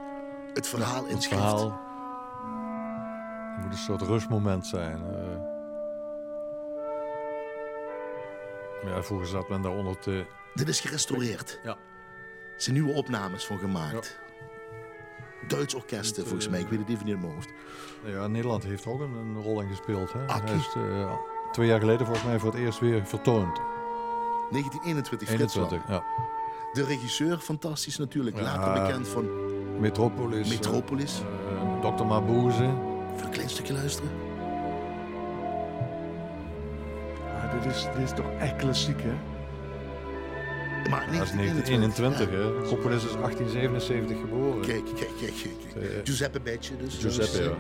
Het 0.54 0.68
verhaal 0.68 1.06
in 1.06 1.14
Het 1.14 1.24
schrift. 1.24 1.42
verhaal 1.42 1.80
moet 3.62 3.72
een 3.72 3.78
soort 3.78 4.02
rustmoment 4.02 4.68
zijn. 4.68 5.02
eh. 5.04 5.50
ja, 8.86 9.04
vroeger 9.04 9.28
zat 9.28 9.50
men 9.50 9.62
daaronder 9.62 10.00
te... 10.00 10.26
Dit 10.54 10.68
is 10.68 10.80
gerestaureerd. 10.80 11.60
Ja. 11.64 11.70
Er 12.56 12.68
zijn 12.68 12.76
nieuwe 12.76 12.94
opnames 12.94 13.46
van 13.46 13.58
gemaakt. 13.60 14.20
Duits 15.48 15.74
orkesten, 15.74 16.24
volgens 16.24 16.50
mij. 16.50 16.60
Ik 16.60 16.68
weet 16.68 16.80
het 16.80 16.90
even 16.90 17.06
niet 17.06 17.14
in 17.16 17.22
mijn 17.22 17.34
hoofd. 17.34 17.50
Ja, 18.06 18.28
Nederland 18.28 18.64
heeft 18.64 18.86
ook 18.88 19.00
een, 19.00 19.14
een 19.16 19.42
rol 19.42 19.62
in 19.62 19.68
gespeeld. 19.68 20.14
Hè? 20.14 20.20
Hij 20.26 20.56
is 20.56 20.74
eh, 20.76 21.14
twee 21.52 21.68
jaar 21.68 21.80
geleden 21.80 22.06
volgens 22.06 22.26
mij 22.28 22.40
voor 22.40 22.52
het 22.52 22.60
eerst 22.60 22.80
weer 22.80 23.06
vertoond. 23.06 23.56
1921, 24.52 25.28
Frits 25.28 25.56
21, 25.56 25.90
Lang. 25.90 26.04
ja. 26.04 26.30
De 26.74 26.84
regisseur, 26.84 27.38
fantastisch 27.38 27.98
natuurlijk. 27.98 28.40
Later 28.42 28.82
bekend 28.84 29.08
van 29.08 29.26
Metropolis. 29.80 30.50
Metropolis. 30.50 31.22
eh, 31.82 31.96
Dr. 31.96 32.04
Mabuse. 32.06 32.74
Even 33.22 33.26
een 33.26 33.38
klein 33.38 33.50
stukje 33.50 33.74
luisteren. 33.74 34.10
Ja, 37.28 37.60
dit, 37.60 37.66
is, 37.74 37.84
dit 37.96 38.04
is 38.04 38.12
toch 38.16 38.32
echt 38.40 38.56
klassiek, 38.56 39.02
hè? 39.02 39.14
Maar 40.90 41.06
Dat 41.06 41.22
is 41.28 41.32
1921. 41.32 42.30
1921, 42.30 42.30
hè. 42.30 42.68
Componist 42.70 43.06
is 43.06 43.12
1877 43.12 44.18
geboren. 44.20 44.62
Kijk, 44.62 44.86
kijk, 44.96 45.12
kijk. 45.20 45.34
kijk. 45.74 46.06
Giuseppe 46.06 46.40
Betje 46.40 46.78
dus. 46.78 46.96
Giuseppe, 46.98 47.38
Dus, 47.38 47.46
ja. 47.46 47.54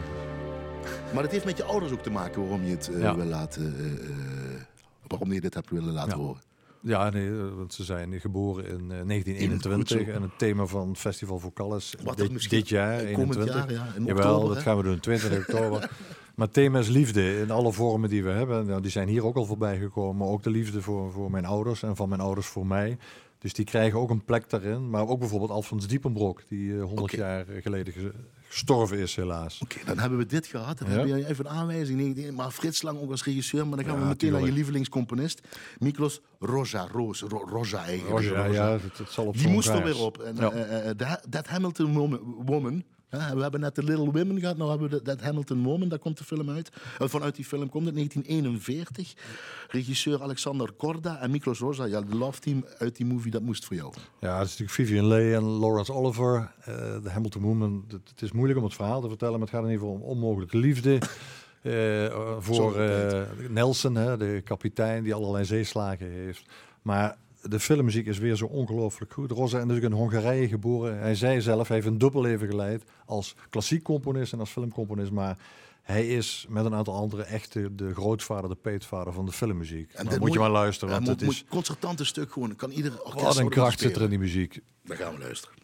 Maar 1.13 1.24
dat 1.24 1.32
heeft 1.32 1.45
met 1.45 1.58
je 1.58 1.63
ouders 1.63 1.91
ook 1.91 2.02
te 2.04 2.10
maken 2.12 2.41
waarom 2.41 2.63
je 2.63 2.71
het 2.71 2.89
eh, 2.93 3.02
Ja. 3.02 3.15
wil 3.15 3.26
laten... 3.26 3.76
eh, 3.80 3.86
eh, 4.10 4.62
waarom 5.08 5.34
je 5.34 5.41
dit 5.41 5.54
hebt 5.54 5.69
willen 5.69 5.93
laten 5.93 6.17
Ja. 6.17 6.24
horen. 6.24 6.41
Ja, 6.82 7.10
nee, 7.10 7.28
eh, 7.30 7.36
want 7.56 7.74
ze 7.74 7.84
zijn 7.84 8.20
geboren 8.20 8.65
in 8.65 8.91
eh, 8.91 9.02
1921 9.06 9.98
Goed 9.98 10.08
zo. 10.08 10.12
en 10.13 10.22
het 10.22 10.38
thema 10.38 10.65
van 10.65 10.96
Festival 10.96 11.39
Vocalis 11.39 11.96
dit, 12.15 12.50
dit 12.50 12.70
jaar, 12.70 13.00
eh, 13.00 13.13
komend 13.13 13.36
21. 13.36 13.56
jaar, 13.56 13.72
ja, 13.88 13.94
in 13.96 14.06
Jawel, 14.06 14.34
oktober, 14.36 14.56
dat 14.56 14.63
gaan 14.63 14.78
we 14.78 14.84
doen, 14.84 15.00
20 15.00 15.38
oktober. 15.38 15.89
Maar 16.36 16.46
het 16.46 16.56
thema 16.56 16.80
is 16.80 16.88
liefde 16.88 17.39
in 17.39 17.52
alle 17.52 17.72
vormen 17.72 18.10
die 18.10 18.24
we 18.24 18.30
hebben. 18.30 18.65
Nou, 18.65 18.82
die 18.82 18.91
zijn 18.91 19.08
hier 19.08 19.26
ook 19.26 19.36
al 19.36 19.46
voorbij 19.46 19.78
gekomen, 19.78 20.17
maar 20.17 20.28
ook 20.28 20.44
de 20.44 20.50
liefde 20.50 20.82
voor, 20.82 21.12
voor 21.12 21.32
mijn 21.32 21.46
ouders 21.46 21.84
en 21.84 21.96
van 21.96 22.10
mijn 22.10 22.22
ouders 22.22 22.48
voor 22.48 22.67
mij. 22.67 22.98
Dus 23.39 23.54
die 23.54 23.65
krijgen 23.65 24.00
ook 24.00 24.10
een 24.10 24.24
plek 24.26 24.50
daarin. 24.50 24.89
Maar 24.89 25.08
ook 25.08 25.20
bijvoorbeeld 25.20 25.52
Alfons 25.52 25.88
Diepenbrok, 25.88 26.41
die 26.48 26.74
eh, 26.74 26.84
100 26.84 27.00
Oké. 27.02 27.15
jaar 27.15 27.46
geleden 27.62 27.94
ge- 27.94 28.13
gestorven 28.52 28.98
is 28.98 29.16
helaas. 29.16 29.60
Oké, 29.64 29.78
dan 29.86 30.00
hebben 30.00 30.18
we 30.20 30.26
dit 30.26 30.46
gehad. 30.48 30.78
Dan 30.78 30.90
Ja. 30.92 30.98
heb 30.98 31.06
je 31.08 31.28
even 31.28 31.46
een 31.46 31.52
aanwijzing. 31.52 31.98
19 32.00 32.36
Maar 32.36 32.52
Frits 32.52 32.82
Lang 32.82 33.00
ook 33.00 33.12
als 33.12 33.24
regisseur. 33.24 33.68
Maar 33.68 33.78
dan 33.78 33.86
gaan 33.86 34.00
we 34.00 34.06
meteen 34.06 34.32
naar 34.32 34.46
je 34.46 34.52
lievelingscomponist. 34.52 35.42
Miklos 35.78 36.22
Roja. 36.40 36.88
Roos, 36.92 37.22
Ro- 37.22 37.64
eigenlijk. 37.76 38.26
Ja, 38.26 38.30
Roja. 38.30 38.46
ja, 38.46 38.72
het, 38.72 38.98
het 38.98 39.10
zal 39.12 39.26
op 39.26 39.38
Die 39.38 39.48
moest 39.48 39.70
er 39.70 39.84
weer 39.84 39.98
op. 39.98 40.18
En, 40.18 40.38
eh, 40.98 41.12
That 41.30 41.48
Hamilton 41.48 41.94
Woman. 42.46 42.84
We 43.12 43.41
hebben 43.41 43.60
net 43.60 43.76
de 43.76 43.84
Little 43.84 44.12
Women 44.12 44.39
gehad, 44.39 44.58
nou 44.58 44.69
hebben 44.69 44.89
we 44.89 44.95
de 44.95 45.02
That 45.02 45.21
Hamilton 45.21 45.63
Woman, 45.63 45.89
daar 45.89 46.00
komt 46.00 46.17
de 46.17 46.24
film 46.24 46.50
uit. 46.50 46.71
Eh, 47.00 47.08
vanuit 47.08 47.36
die 47.36 47.45
film 47.45 47.69
komt 47.69 47.86
het, 47.86 47.95
1941. 47.95 49.13
Regisseur 49.67 50.21
Alexander 50.21 50.71
Korda 50.71 51.19
en 51.19 51.32
Miklos 51.32 51.60
Roja. 51.60 51.86
Ja, 51.86 52.02
de 52.02 52.15
love 52.15 52.39
team 52.39 52.65
uit 52.78 52.95
die 52.95 53.06
movie, 53.06 53.32
dat 53.32 53.41
moest 53.41 53.65
voor 53.65 53.76
jou. 53.76 53.93
Ja, 54.19 54.38
het 54.38 54.47
is 54.47 54.58
natuurlijk 54.58 54.71
Vivian 54.71 55.08
Leigh 55.08 55.36
en 55.36 55.43
Lawrence 55.43 55.93
Oliver. 55.93 56.52
eh, 56.60 56.76
de 57.04 57.10
Hamilton 57.10 57.41
Woman. 57.41 57.86
Het, 57.88 58.10
het 58.10 58.21
is 58.21 58.32
moeilijk 58.32 58.60
om 58.60 58.65
het 58.65 58.74
verhaal 58.74 59.02
te 59.02 59.08
vertellen, 59.08 59.39
maar 59.39 59.47
het 59.47 59.56
gaat 59.56 59.65
in 59.65 59.71
ieder 59.71 59.86
geval 59.88 60.02
om 60.02 60.10
onmogelijke 60.10 60.58
liefde. 60.58 61.00
Eh, 61.62 62.06
eh, 62.06 62.36
voor 62.39 62.80
eh, 62.80 63.21
Nelson, 63.50 63.95
hè, 63.95 64.17
de 64.17 64.41
kapitein 64.43 65.04
die 65.04 65.13
allerlei 65.13 65.45
zeeslagen 65.45 66.12
heeft. 66.12 66.45
Maar 66.82 67.17
de 67.41 67.60
filmmuziek 67.60 68.08
is 68.08 68.17
weer 68.17 68.36
zo 68.36 68.45
ongelooflijk 68.45 69.13
goed. 69.13 69.32
Rosa 69.32 69.58
is 69.58 69.63
natuurlijk 69.65 69.93
in 69.93 69.99
Hongarije 69.99 70.47
geboren. 70.47 70.99
Hij 70.99 71.15
zei 71.15 71.41
zelf, 71.41 71.67
hij 71.67 71.77
heeft 71.77 71.89
een 71.89 71.97
dubbelleven 71.97 72.47
geleid 72.47 72.84
als 73.06 73.36
klassiek 73.49 73.84
componist 73.84 74.34
en 74.34 74.39
als 74.39 74.49
filmcomponist. 74.49 75.12
Maar 75.12 75.38
hij 75.82 76.08
is 76.08 76.45
met 76.49 76.65
een 76.65 76.73
aantal 76.73 76.93
anderen 76.93 77.27
echt 77.27 77.54
de, 77.54 77.75
de 77.75 77.93
grootvader, 77.93 78.49
de 78.49 78.56
peetvader 78.56 79.13
van 79.13 79.25
de 79.25 79.32
filmmuziek. 79.32 79.93
En 79.93 80.19
moet 80.19 80.34
je 80.34 80.39
maar 80.39 80.49
luisteren, 80.49 80.93
want 80.93 81.08
moet, 81.08 81.19
het 81.19 81.30
is... 81.30 81.45
concertante 81.49 82.06
stuk 82.06 82.32
gewoon. 82.32 82.56
Kan 82.56 82.71
ieder 82.71 83.04
orkest 83.04 83.23
Wat 83.23 83.38
een 83.38 83.49
kracht 83.49 83.80
zit 83.80 83.95
er 83.95 84.01
in 84.01 84.10
die 84.10 84.19
muziek. 84.19 84.60
Dan 84.84 84.97
gaan 84.97 85.13
we 85.13 85.19
luisteren. 85.19 85.61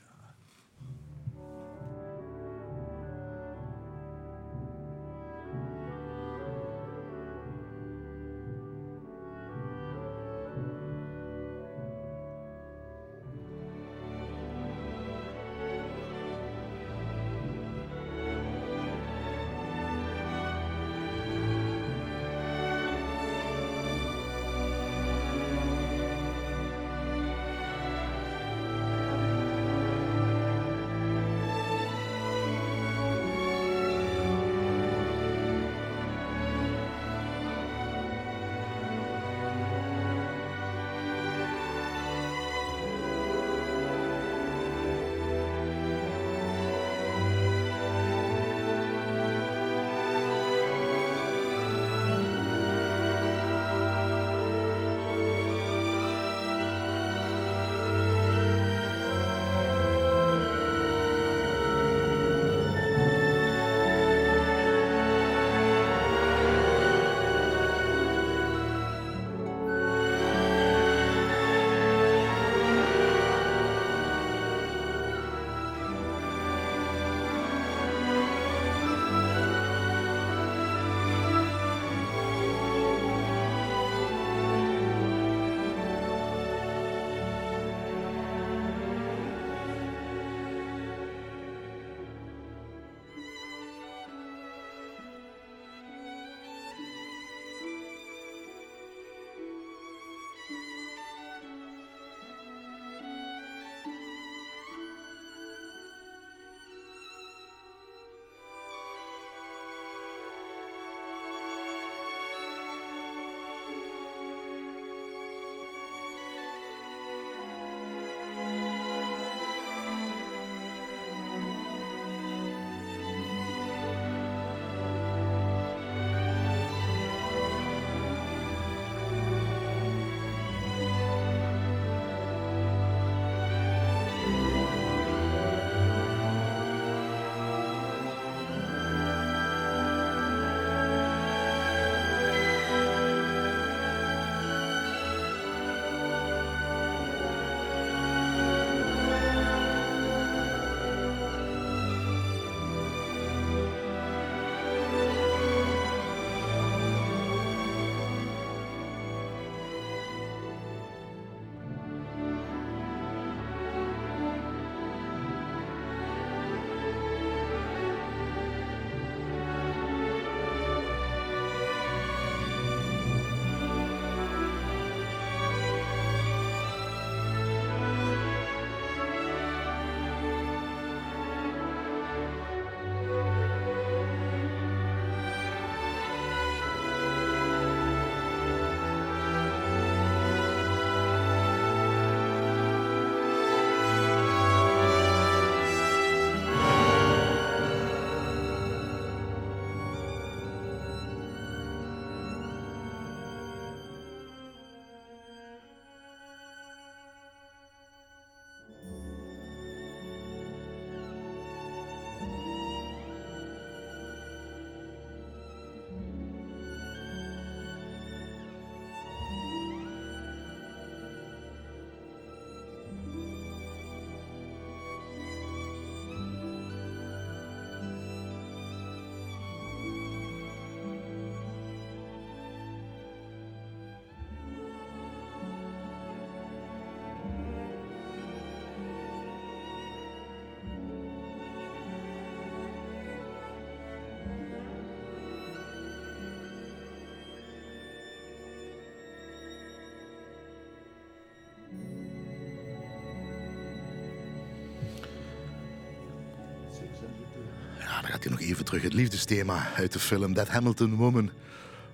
Dan 258.08 258.16
gaat 258.16 258.26
hij 258.30 258.38
nog 258.38 258.50
even 258.50 258.66
terug. 258.66 258.82
Het 258.82 258.94
liefdesthema 258.94 259.74
uit 259.76 259.92
de 259.94 260.00
film 260.00 260.34
That 260.34 260.48
Hamilton 260.48 260.96
Woman 260.96 261.32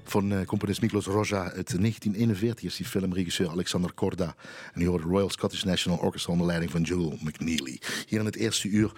van 0.03 0.31
uh, 0.31 0.41
componist 0.45 0.81
Miklos 0.81 1.05
Roja 1.05 1.41
uit 1.43 1.53
1941 1.53 2.63
is 2.63 2.75
die 2.75 2.85
filmregisseur 2.85 3.49
Alexander 3.49 3.93
Korda. 3.93 4.35
En 4.73 4.79
die 4.79 4.87
hoorde 4.87 5.07
Royal 5.07 5.29
Scottish 5.29 5.63
National 5.63 5.97
Orchestra 5.97 6.31
onder 6.31 6.47
leiding 6.47 6.71
van 6.71 6.81
Joel 6.81 7.17
McNeely. 7.21 7.79
Hier 8.07 8.19
in 8.19 8.25
het 8.25 8.35
eerste 8.35 8.67
uur 8.67 8.91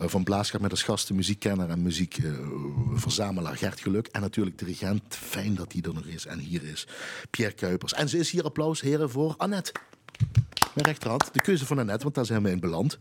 uh, 0.00 0.08
van 0.08 0.24
Blaasgaard 0.24 0.62
met 0.62 0.70
als 0.70 0.82
gasten 0.82 1.14
muziekkenner 1.16 1.70
en 1.70 1.82
muziekverzamelaar 1.82 3.52
uh, 3.52 3.58
Gert 3.58 3.80
Geluk. 3.80 4.06
En 4.06 4.20
natuurlijk 4.20 4.58
dirigent. 4.58 5.16
Fijn 5.16 5.54
dat 5.54 5.72
hij 5.72 5.82
er 5.82 5.94
nog 5.94 6.06
is 6.06 6.26
en 6.26 6.38
hier 6.38 6.64
is. 6.64 6.86
Pierre 7.30 7.54
Kuipers. 7.54 7.92
En 7.94 8.08
ze 8.08 8.18
is 8.18 8.30
hier 8.30 8.44
applaus, 8.44 8.80
heren, 8.80 9.10
voor 9.10 9.34
Annette. 9.36 9.72
Mijn 10.74 10.86
rechterhand, 10.86 11.28
de 11.32 11.40
keuze 11.40 11.66
van 11.66 11.78
Annette, 11.78 12.02
want 12.02 12.14
daar 12.14 12.26
zijn 12.26 12.42
we 12.42 12.50
in 12.50 12.60
beland. 12.60 12.98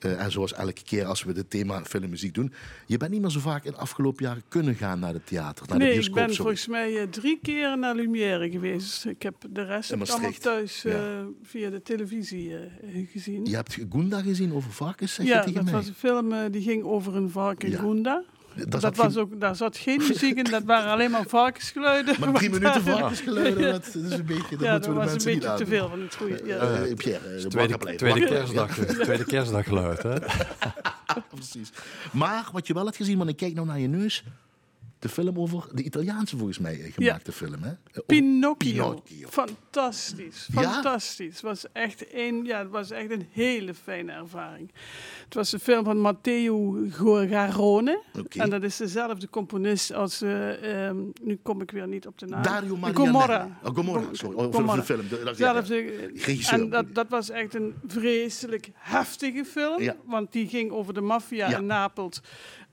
Uh, 0.00 0.22
en 0.22 0.32
zoals 0.32 0.52
elke 0.52 0.82
keer 0.82 1.04
als 1.04 1.22
we 1.22 1.32
het 1.32 1.50
thema 1.50 1.84
filmmuziek 1.84 2.34
doen. 2.34 2.52
Je 2.86 2.96
bent 2.96 3.10
niet 3.10 3.20
meer 3.20 3.30
zo 3.30 3.40
vaak 3.40 3.64
in 3.64 3.72
de 3.72 3.78
afgelopen 3.78 4.24
jaren 4.24 4.42
kunnen 4.48 4.74
gaan 4.74 4.98
naar 4.98 5.12
het 5.12 5.26
theater, 5.26 5.66
naar 5.68 5.78
nee, 5.78 5.88
de 5.88 5.94
bioscoop. 5.94 6.18
ik 6.18 6.26
ben 6.26 6.36
volgens 6.36 6.66
mij 6.66 6.92
uh, 6.92 7.02
drie 7.02 7.38
keer 7.42 7.78
naar 7.78 7.94
Lumière 7.94 8.50
geweest. 8.50 9.04
Ik 9.04 9.22
heb 9.22 9.34
de 9.50 9.62
rest 9.62 9.92
In 9.92 9.98
heb 9.98 10.08
ik 10.08 10.14
allemaal 10.14 10.32
thuis 10.32 10.84
uh, 10.84 10.94
via 11.42 11.70
de 11.70 11.82
televisie 11.82 12.56
eh, 12.56 13.10
gezien. 13.12 13.44
Je 13.44 13.54
hebt 13.54 13.78
Gunda 13.90 14.22
gezien 14.22 14.52
over 14.52 14.72
varkens, 14.72 15.14
zeg 15.14 15.26
ja, 15.26 15.38
je 15.38 15.44
tegen 15.44 15.64
dat 15.64 15.74
was 15.74 15.86
een 15.86 15.94
film 15.94 16.32
eh, 16.32 16.40
die 16.50 16.62
ging 16.62 16.84
over 16.84 17.16
een 17.16 17.30
varken 17.30 17.70
Ja. 17.70 17.78
Gunda. 17.78 18.24
Daar 18.56 18.68
Dat 18.68 18.80
zat 18.80 18.96
was 18.96 19.12
geen- 19.12 19.22
ook, 19.22 19.40
daar 19.40 19.56
zat 19.56 19.76
geen 19.76 19.98
muziek 20.08 20.36
in, 20.36 20.44
dat 20.44 20.62
waren 20.64 20.92
alleen 20.92 21.10
maar 21.10 21.24
varkensgeluiden. 21.28 22.14
Maar 22.20 22.32
drie 22.32 22.50
minuten 22.50 22.74
eh, 22.86 22.92
varkensgeluiden, 22.92 23.72
dat 23.72 23.86
is 23.86 23.94
een 23.94 24.24
beetje... 24.26 24.56
Dat 24.56 24.60
Ja, 24.60 24.78
dat 24.78 24.94
was 24.94 25.10
een 25.12 25.32
beetje 25.40 25.54
te 25.54 25.66
veel 25.66 25.88
van 25.88 26.00
het 26.00 26.14
goede. 26.14 26.40
Ja. 26.44 26.56
Eh, 26.56 26.94
Pierre, 26.94 27.28
eh, 27.28 27.36
Tweede, 27.46 27.56
wakker 27.58 27.78
blijven, 27.78 27.96
tweede, 27.96 28.26
kerstdag, 28.26 28.74
blijven. 28.74 29.02
tweede 29.02 29.24
kerstdaggeluid, 29.24 30.02
hè? 30.02 30.14
Ja, 31.14 31.24
precies. 31.34 31.70
Maar 32.12 32.48
wat 32.52 32.66
je 32.66 32.74
wel 32.74 32.84
hebt 32.84 32.96
gezien, 32.96 33.18
want 33.18 33.30
ik 33.30 33.36
kijk 33.36 33.54
nou 33.54 33.66
naar 33.66 33.78
je 33.80 33.88
neus. 33.88 34.24
De 35.04 35.10
film 35.10 35.38
over 35.38 35.64
de 35.72 35.82
Italiaanse, 35.82 36.36
volgens 36.36 36.58
mij, 36.58 36.80
eh, 36.80 36.92
gemaakte 36.92 37.32
film, 37.32 37.62
hè? 37.62 37.68
Eh, 37.70 37.76
over 37.90 38.02
Pinocchio. 38.06 38.84
Pinocchio. 38.90 39.28
Fantastisch. 39.28 40.48
Fantastisch. 40.52 41.32
Het 41.32 41.40
was 41.42 41.64
echt 41.72 42.04
een, 42.14 42.44
ja, 42.44 42.58
het 42.58 42.70
was 42.70 42.90
echt 42.90 43.10
een 43.10 43.26
hele 43.30 43.74
fijne 43.74 44.12
ervaring. 44.12 44.70
Het 45.24 45.34
was 45.34 45.52
een 45.52 45.60
film 45.60 45.84
van 45.84 45.98
Matteo 45.98 46.86
Garrone. 46.90 48.02
En 48.28 48.50
dat 48.50 48.62
is 48.62 48.76
dezelfde 48.76 49.28
componist 49.30 49.92
als, 49.92 50.22
eh, 50.22 50.86
ehm, 50.88 50.96
nu 51.22 51.38
kom 51.42 51.60
ik 51.60 51.70
weer 51.70 51.88
niet 51.88 52.06
op 52.06 52.18
de 52.18 52.26
naam. 52.26 52.42
Dario 52.42 52.76
Marianelli. 52.76 53.12
Gomorra. 53.12 53.58
Oh, 53.64 53.74
Gomorra, 53.74 54.02
Gom- 54.02 54.14
sorry. 54.14 54.34
Oh, 54.36 54.42
voor- 54.42 54.52
Gomorra. 54.52 54.82
voor 54.82 54.96
de 54.96 55.04
film. 55.04 55.34
Zelfde, 55.34 55.92
en 56.50 56.70
dat, 56.70 56.94
dat 56.94 57.08
was 57.08 57.30
echt 57.30 57.54
een 57.54 57.74
vreselijk 57.86 58.70
heftige 58.74 59.44
film. 59.44 59.82
Ja. 59.82 59.96
Want 60.04 60.32
die 60.32 60.48
ging 60.48 60.70
over 60.70 60.94
de 60.94 61.00
maffia 61.00 61.56
in 61.58 61.66
Napels. 61.66 62.20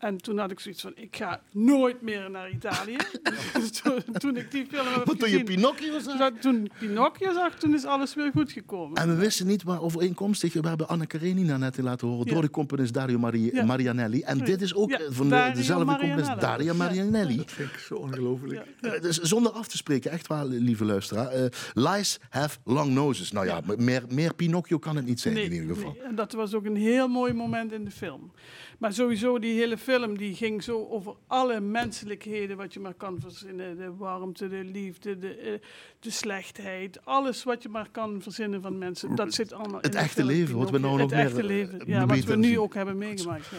En 0.02 0.18
toen 0.18 0.38
had 0.38 0.52
ik 0.52 0.60
zoiets 0.60 0.82
van, 0.82 0.92
ik 0.96 1.16
ga 1.16 1.42
nooit 1.52 2.02
meer 2.02 2.30
naar 2.32 2.50
Italië. 2.52 2.96
Dus 3.60 3.72
toen, 3.72 4.04
toen 4.12 4.38
ik 4.38 4.52
die 4.52 4.66
film 4.66 4.86
heb 4.88 5.06
Want 5.06 5.20
toen 5.20 5.30
je. 5.30 5.44
Pinocchio 5.44 6.00
zag... 6.00 6.32
Toen 6.40 6.66
ik 6.66 6.72
Pinocchio 6.80 7.34
zag, 7.34 7.56
toen 7.56 7.74
is 7.74 7.86
alles 7.86 8.14
weer 8.14 8.32
goed 8.34 8.52
gekomen. 8.52 9.02
En 9.02 9.08
we 9.08 9.16
wisten 9.16 9.48
niet 9.48 9.64
waar 9.64 9.82
overeenkomstig. 9.82 10.54
We 10.54 10.68
hebben 10.68 10.88
Anna 10.88 11.06
Karenina 11.06 11.58
net 11.58 11.78
laten 11.78 12.08
horen 12.08 12.26
Ja. 12.26 12.34
door 12.34 12.42
de 12.42 12.50
componist 12.50 12.94
Dario 12.94 13.20
Mari 13.20 13.50
Ja. 13.54 13.66
Marianelli. 13.66 14.22
En 14.22 14.38
Ja. 14.38 14.44
dit 14.46 14.62
is 14.62 14.74
ook 14.76 14.90
Ja, 14.90 15.00
eh, 15.00 15.06
van 15.10 15.30
de, 15.30 15.52
dezelfde 15.54 15.86
componist 15.86 16.16
Marianelli. 16.16 16.40
Dario 16.40 16.66
Ja. 16.66 16.74
Marianelli. 16.74 17.38
Dat 17.38 17.52
vind 17.52 17.70
ik 17.70 17.78
zo 17.78 17.96
ongelooflijk. 17.96 18.66
Ja. 18.82 18.90
Eh, 18.94 19.02
Dus 19.02 19.18
zonder 19.20 19.52
af 19.52 19.68
te 19.68 19.78
spreken, 19.78 20.12
echt 20.12 20.28
waar, 20.28 20.46
lieve 20.46 20.86
luisteraar. 20.86 21.28
Eh, 21.28 21.46
lies 21.74 22.20
have 22.30 22.58
long 22.64 22.94
noses. 22.94 23.32
Nou 23.32 23.46
ja, 23.46 23.62
meer, 23.78 24.04
meer 24.10 24.34
Pinocchio 24.34 24.78
kan 24.80 24.96
het 24.96 25.06
niet 25.06 25.20
zijn 25.20 25.38
in 25.38 25.52
ieder 25.52 25.76
geval. 25.76 25.92
nee. 25.98 26.02
En 26.02 26.16
dat 26.16 26.32
was 26.34 26.54
ook 26.54 26.66
een 26.66 26.76
heel 26.76 27.08
mooi 27.08 27.34
moment 27.34 27.72
in 27.72 27.86
de 27.86 27.92
film. 27.92 28.32
Maar 28.80 28.94
sowieso, 28.94 29.40
die 29.40 29.54
hele 29.54 29.78
film 29.78 29.91
die 30.00 30.36
ging 30.36 30.64
zo 30.64 30.88
over 30.90 31.16
alle 31.28 31.60
menselijkheden 31.60 32.58
wat 32.58 32.74
je 32.74 32.80
maar 32.80 32.94
kan 32.94 33.20
verzinnen. 33.20 33.78
De 33.78 33.96
warmte, 33.96 34.48
de 34.48 34.64
liefde, 34.64 35.20
de, 35.20 35.36
eh, 35.36 35.60
de 36.00 36.10
slechtheid. 36.10 37.06
Alles 37.06 37.44
wat 37.44 37.64
je 37.64 37.70
maar 37.70 37.90
kan 37.92 38.22
verzinnen 38.22 38.62
van 38.62 38.78
mensen. 38.78 39.16
Dat 39.16 39.34
zit 39.34 39.54
allemaal 39.54 39.82
Het 39.82 39.94
in 39.94 40.00
echte 40.00 40.14
film 40.14 40.28
leven, 40.28 40.58
wat 40.58 40.70
we 40.70 40.78
nou 40.78 40.92
nog 40.98 41.02
Het 41.02 41.10
meer, 41.10 41.26
echte 41.26 41.40
eh, 41.40 41.46
leven, 41.46 41.82
ja, 41.86 42.06
wat 42.06 42.24
we 42.24 42.36
nu 42.36 42.48
zien. 42.48 42.60
ook 42.60 42.74
hebben 42.74 42.98
meegemaakt. 42.98 43.46
Ja. 43.46 43.58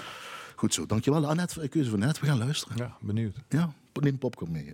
Goed 0.57 0.74
zo, 0.74 0.87
dankjewel 0.87 1.26
Annette. 1.26 1.68
Keuze 1.68 1.91
van 1.91 1.99
net, 1.99 2.20
we 2.20 2.26
gaan 2.26 2.39
luisteren. 2.39 2.76
Ja, 2.76 2.97
benieuwd. 3.01 3.37
Ja, 3.49 3.72
neem 3.93 4.18
popcorn 4.18 4.51
mee. 4.53 4.72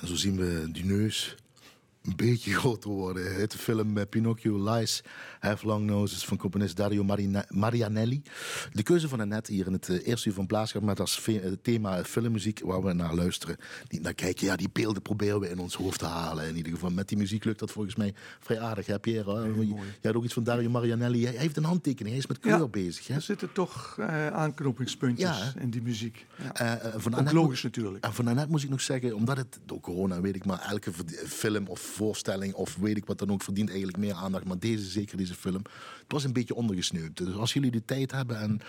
En 0.00 0.06
zo 0.06 0.14
zien 0.14 0.36
we 0.36 0.68
die 0.72 0.84
neus 0.84 1.36
een 2.02 2.16
beetje 2.16 2.54
groter 2.60 2.90
worden. 2.90 3.34
Het 3.34 3.54
film 3.54 3.98
eh, 3.98 4.06
Pinocchio 4.08 4.72
Lies 4.72 5.02
Long 5.62 5.86
Noses 5.86 6.24
van 6.24 6.36
componist 6.36 6.76
Dario 6.76 7.04
Marina- 7.04 7.44
Marianelli. 7.48 8.22
De 8.72 8.82
keuze 8.82 9.08
van 9.08 9.20
Annette 9.20 9.52
hier 9.52 9.66
in 9.66 9.72
het 9.72 9.88
eh, 9.88 10.06
eerste 10.06 10.28
uur 10.28 10.34
van 10.34 10.46
Blaaskracht 10.46 10.86
met 10.86 11.00
als 11.00 11.24
eh, 11.26 11.36
thema 11.62 12.04
filmmuziek 12.04 12.60
waar 12.64 12.82
we 12.82 12.92
naar 12.92 13.14
luisteren. 13.14 13.56
Niet 13.88 14.02
naar 14.02 14.14
kijken, 14.14 14.46
ja, 14.46 14.56
die 14.56 14.68
beelden 14.72 15.02
proberen 15.02 15.40
we 15.40 15.48
in 15.50 15.58
ons 15.58 15.74
hoofd 15.74 15.98
te 15.98 16.04
halen. 16.06 16.48
In 16.48 16.56
ieder 16.56 16.72
geval 16.72 16.90
met 16.90 17.08
die 17.08 17.18
muziek 17.18 17.44
lukt 17.44 17.58
dat 17.58 17.70
volgens 17.70 17.94
mij 17.96 18.14
vrij 18.40 18.60
aardig, 18.60 18.86
hè 18.86 18.98
Pierre? 18.98 19.42
Je, 19.60 19.66
je 19.66 19.74
had 20.02 20.14
ook 20.14 20.24
iets 20.24 20.34
van 20.34 20.44
Dario 20.44 20.70
Marianelli. 20.70 21.24
Hij 21.24 21.34
heeft 21.36 21.56
een 21.56 21.64
handtekening, 21.64 22.08
hij 22.08 22.18
is 22.18 22.26
met 22.26 22.38
kleur 22.38 22.58
Ja. 22.58 22.68
bezig. 22.68 23.06
Hè? 23.06 23.14
Er 23.14 23.20
zitten 23.22 23.52
toch 23.52 23.96
eh, 23.98 24.26
aanknopingspuntjes 24.26 25.28
Ja, 25.38 25.52
in 25.60 25.70
die 25.70 25.82
muziek. 25.82 26.26
Ja. 26.54 26.80
Van 26.96 27.14
Annette 27.14 27.34
logisch 27.34 27.62
natuurlijk. 27.62 28.04
En 28.04 28.14
van 28.14 28.24
daarnet 28.24 28.48
moest 28.48 28.64
ik 28.64 28.70
nog 28.70 28.80
zeggen, 28.80 29.14
omdat 29.14 29.36
het 29.36 29.58
door 29.66 29.80
corona, 29.80 30.20
weet 30.20 30.36
ik 30.36 30.44
maar, 30.44 30.60
elke 30.70 30.92
film 31.26 31.66
of 31.66 31.80
voorstelling 31.80 32.54
of 32.54 32.76
weet 32.76 32.96
ik 32.96 33.04
wat 33.06 33.18
dan 33.18 33.30
ook 33.30 33.42
verdient 33.42 33.68
eigenlijk 33.68 33.98
meer 33.98 34.14
aandacht. 34.14 34.44
Maar 34.44 34.58
deze, 34.58 34.84
zeker 34.84 35.16
deze 35.30 35.40
film, 35.42 35.62
het 36.02 36.12
was 36.12 36.24
een 36.24 36.32
beetje 36.32 36.54
ondergesneeuwd. 36.54 37.16
Dus 37.16 37.34
als 37.34 37.52
jullie 37.52 37.70
de 37.70 37.84
tijd 37.84 38.10
hebben 38.12 38.38
en 38.40 38.60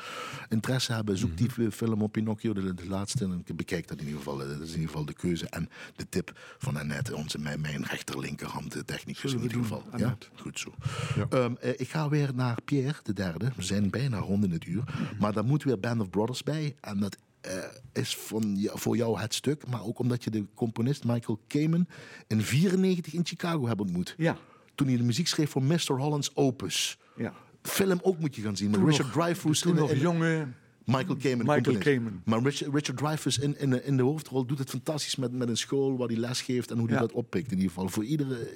interesse 0.49 0.93
hebben, 0.93 1.17
zoek 1.17 1.37
die 1.37 1.49
Mhm. 1.57 1.69
film 1.69 2.01
op 2.01 2.11
Pinocchio, 2.11 2.53
de, 2.53 2.73
de 2.73 2.87
laatste, 2.87 3.23
en 3.23 3.43
bekijk 3.55 3.87
dat 3.87 3.97
in 3.99 4.05
ieder 4.05 4.19
geval. 4.19 4.37
Dat 4.37 4.47
is 4.47 4.53
in 4.69 4.73
ieder 4.73 4.87
geval 4.87 5.05
de 5.05 5.13
keuze 5.13 5.45
en 5.49 5.69
de 5.95 6.09
tip 6.09 6.55
van 6.57 6.77
Annette, 6.77 7.15
onze, 7.15 7.37
mijn, 7.39 7.61
mijn 7.61 7.83
rechter 7.85 8.19
linkerhand 8.19 8.71
de 8.71 8.85
technicus 8.85 9.31
in 9.33 9.37
ieder 9.41 9.53
doen, 9.53 9.61
geval. 9.63 9.83
Ja, 9.97 10.17
goed 10.35 10.59
zo. 10.59 10.73
Ja. 11.15 11.25
Ehm, 11.29 11.53
eh, 11.59 11.69
ik 11.77 11.89
ga 11.89 12.09
weer 12.09 12.29
naar 12.35 12.57
Pierre, 12.65 12.99
de 13.03 13.13
derde. 13.13 13.51
We 13.55 13.63
zijn 13.63 13.89
bijna 13.89 14.17
rond 14.17 14.43
in 14.43 14.51
het 14.51 14.65
uur. 14.65 14.83
Maar 15.19 15.33
daar 15.33 15.45
moet 15.45 15.63
weer 15.63 15.79
Band 15.79 16.01
of 16.01 16.09
Brothers 16.09 16.43
bij. 16.43 16.75
En 16.81 16.99
dat 16.99 17.17
eh, 17.41 17.53
is 17.93 18.17
van, 18.17 18.55
ja, 18.57 18.71
voor 18.75 18.95
jou 18.95 19.19
het 19.19 19.33
stuk. 19.33 19.67
Maar 19.67 19.83
ook 19.83 19.99
omdat 19.99 20.23
je 20.23 20.29
de 20.29 20.45
componist 20.53 21.03
Michael 21.03 21.39
Kamen 21.47 21.87
in 22.27 22.41
94 22.41 23.13
in 23.13 23.25
Chicago 23.25 23.67
hebt 23.67 23.81
ontmoet. 23.81 24.15
Ja, 24.17 24.37
Toen 24.81 24.89
hij 24.89 24.99
de 24.99 25.03
muziek 25.07 25.27
schreef 25.27 25.49
voor 25.49 25.63
Mr. 25.63 25.97
Holland's 25.97 26.31
Opus. 26.33 26.97
ja. 27.17 27.33
Film 27.61 27.99
ook 28.01 28.19
moet 28.19 28.35
je 28.35 28.41
gaan 28.41 28.57
zien. 28.57 28.69
Met 28.69 28.79
Toen 28.79 28.89
Richard 28.89 29.11
Dreyfuss 29.13 29.61
Toen 29.61 29.75
nog 29.75 29.95
jonge 29.95 30.47
Michael 30.85 31.15
Kamen. 31.15 31.45
Michael. 31.45 31.77
Kamen. 31.77 32.21
Maar 32.25 32.41
Richard, 32.41 32.73
Richard 32.73 32.97
Dreyfuss 32.97 33.37
in, 33.39 33.59
in, 33.59 33.85
in 33.85 33.97
de 33.97 34.03
hoofdrol 34.03 34.45
doet 34.45 34.57
het 34.59 34.69
fantastisch 34.69 35.15
met, 35.15 35.31
met 35.31 35.49
een 35.49 35.57
school 35.57 35.97
waar 35.97 36.07
hij 36.07 36.17
les 36.17 36.41
geeft 36.41 36.71
en 36.71 36.77
hoe 36.77 36.85
hij 36.87 36.95
Ja. 36.95 37.01
dat 37.01 37.11
oppikt 37.11 37.45
in 37.51 37.57
ieder 37.57 37.67
geval. 37.71 37.89
Voor 37.89 38.03
iedere. 38.05 38.47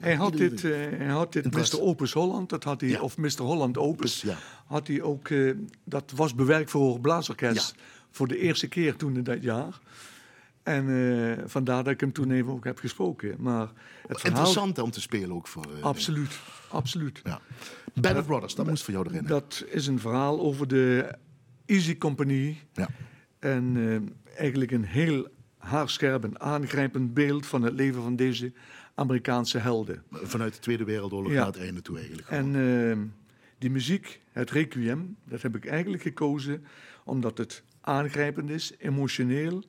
Hij 0.00 0.14
had 0.14 0.32
iedere- 0.32 0.50
dit, 0.50 0.64
eh, 0.64 0.70
hij 0.98 1.06
had 1.06 1.32
dit. 1.32 1.54
Mr. 1.54 1.80
Opus 1.80 2.12
Holland, 2.12 2.48
dat 2.48 2.64
had 2.64 2.80
hij, 2.80 2.90
Ja. 2.90 3.00
of 3.00 3.16
Mr. 3.16 3.40
Holland 3.42 3.78
Opus, 3.78 4.22
Ja. 4.22 4.36
had 4.66 4.86
hij 4.86 5.02
ook, 5.02 5.28
eh, 5.28 5.52
dat 5.84 6.12
was 6.16 6.34
bewerkt 6.34 6.70
voor 6.70 7.00
Blaasorkest 7.00 7.74
voor 8.10 8.28
de 8.28 8.38
eerste 8.38 8.68
keer 8.68 8.96
toen 8.96 9.16
in 9.16 9.24
dat 9.24 9.42
jaar. 9.42 9.80
En 10.74 10.88
eh, 11.38 11.44
vandaar 11.46 11.84
dat 11.84 11.92
ik 11.92 12.00
hem 12.00 12.12
toen 12.12 12.30
even 12.30 12.52
ook 12.52 12.64
heb 12.64 12.78
gesproken. 12.78 13.34
Maar 13.38 13.60
het 13.60 14.20
verhaal, 14.20 14.24
Interessant 14.38 14.78
om 14.78 14.90
te 14.90 15.00
spelen 15.00 15.32
ook 15.32 15.46
voor. 15.46 15.66
eh, 15.76 15.82
absoluut, 15.82 16.38
absoluut. 16.68 17.20
Ja. 17.24 17.40
Band 17.94 18.18
of 18.18 18.26
Brothers, 18.26 18.54
dat 18.54 18.66
moest 18.66 18.82
voor 18.84 18.94
jou 18.94 19.06
erin. 19.08 19.22
hè? 19.22 19.26
Dat 19.28 19.64
is 19.68 19.86
een 19.86 19.98
verhaal 20.00 20.40
over 20.40 20.68
de 20.68 21.14
Easy 21.66 21.98
Company. 21.98 22.56
Ja. 22.72 22.88
En 23.38 23.76
eh, 23.76 24.38
eigenlijk 24.38 24.70
een 24.70 24.84
heel 24.84 25.28
haarscherp 25.58 26.24
en 26.24 26.40
aangrijpend 26.40 27.14
beeld 27.14 27.46
van 27.46 27.62
het 27.62 27.74
leven 27.74 28.02
van 28.02 28.16
deze 28.16 28.52
Amerikaanse 28.94 29.58
helden. 29.58 30.02
Vanuit 30.10 30.54
de 30.54 30.60
Tweede 30.60 30.84
Wereldoorlog 30.84 31.32
Ja. 31.32 31.36
naar 31.38 31.46
het 31.46 31.58
einde 31.58 31.82
toe 31.82 31.98
eigenlijk. 31.98 32.28
En 32.28 33.14
die 33.58 33.70
muziek, 33.70 34.20
het 34.32 34.50
requiem, 34.50 35.16
dat 35.24 35.42
heb 35.42 35.56
ik 35.56 35.66
eigenlijk 35.66 36.02
gekozen 36.02 36.64
omdat 37.04 37.38
het 37.38 37.62
aangrijpend 37.80 38.50
is, 38.50 38.72
emotioneel 38.78 39.64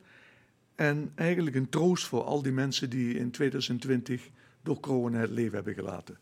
en 0.74 1.12
eigenlijk 1.14 1.56
een 1.56 1.68
troost 1.68 2.06
voor 2.06 2.22
al 2.22 2.42
die 2.42 2.52
mensen 2.52 2.90
die 2.90 3.14
in 3.14 3.30
2020 3.30 4.28
door 4.62 4.80
corona 4.80 5.18
het 5.18 5.30
leven 5.30 5.54
hebben 5.54 5.74
gelaten. 5.74 6.18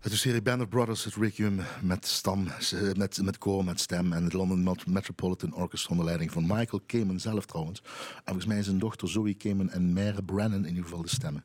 Het 0.00 0.12
is 0.12 0.22
de 0.22 0.28
serie 0.28 0.42
Band 0.42 0.62
of 0.62 0.68
Brothers, 0.68 1.04
het 1.04 1.14
Requiem 1.14 1.60
met 1.82 2.06
stam, 2.06 2.48
met, 2.96 3.22
met 3.22 3.38
koor, 3.38 3.64
met 3.64 3.80
stem 3.80 4.12
en 4.12 4.24
het 4.24 4.32
London 4.32 4.62
Met- 4.62 4.86
Metropolitan 4.86 5.54
Orchestra 5.54 5.90
onder 5.90 6.04
leiding 6.06 6.32
van 6.32 6.42
Michael 6.46 6.82
Kamen 6.86 7.20
zelf 7.20 7.46
trouwens. 7.46 7.82
En 8.14 8.22
volgens 8.24 8.46
mij 8.46 8.62
zijn 8.62 8.78
dochter 8.78 9.08
Zoe 9.08 9.34
Kamen 9.34 9.70
en 9.70 9.92
Mare 9.92 10.22
Brennan 10.22 10.62
in 10.64 10.68
ieder 10.68 10.82
geval 10.82 11.02
de 11.02 11.08
stemmen. 11.08 11.44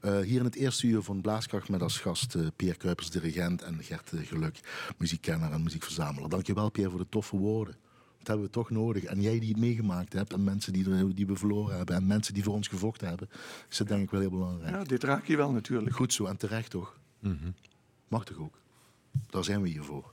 Eh, 0.00 0.18
hier 0.18 0.38
in 0.38 0.44
het 0.44 0.54
eerste 0.54 0.86
uur 0.86 1.02
van 1.02 1.20
Blaaskracht 1.20 1.68
met 1.68 1.82
als 1.82 1.98
gast 1.98 2.34
eh, 2.34 2.46
Pierre 2.56 2.78
Kuipers, 2.78 3.10
dirigent 3.10 3.62
en 3.62 3.82
Gert 3.82 4.12
eh, 4.12 4.26
Geluk, 4.26 4.60
muziekkenner 4.98 5.52
en 5.52 5.62
muziekverzamelaar. 5.62 6.28
Dankjewel 6.28 6.70
Pierre 6.70 6.90
voor 6.92 7.00
de 7.00 7.08
toffe 7.08 7.36
woorden. 7.36 7.76
Dat 8.18 8.26
hebben 8.26 8.46
we 8.46 8.52
toch 8.52 8.70
nodig. 8.70 9.04
En 9.04 9.20
jij 9.20 9.38
die 9.38 9.48
het 9.48 9.58
meegemaakt 9.58 10.12
hebt 10.12 10.32
en 10.32 10.44
mensen 10.44 10.72
die, 10.72 10.90
er, 10.90 11.14
die 11.14 11.26
we 11.26 11.36
verloren 11.36 11.76
hebben 11.76 11.94
en 11.96 12.06
mensen 12.06 12.34
die 12.34 12.42
voor 12.42 12.54
ons 12.54 12.68
gevochten 12.68 13.08
hebben, 13.08 13.28
is 13.70 13.76
dat 13.76 13.88
denk 13.88 14.02
ik 14.02 14.10
wel 14.10 14.20
heel 14.20 14.30
belangrijk. 14.30 14.74
Ja, 14.74 14.84
dit 14.84 15.02
raak 15.04 15.26
je 15.26 15.36
wel 15.36 15.50
natuurlijk. 15.52 15.94
Goed 15.96 16.12
zo 16.12 16.24
en 16.24 16.36
terecht 16.36 16.70
toch? 16.70 16.96
Mag 18.14 18.24
toch 18.24 18.38
ook? 18.38 18.58
Daar 19.30 19.44
zijn 19.44 19.62
we 19.62 19.68
hier 19.68 19.84
voor. 19.84 20.04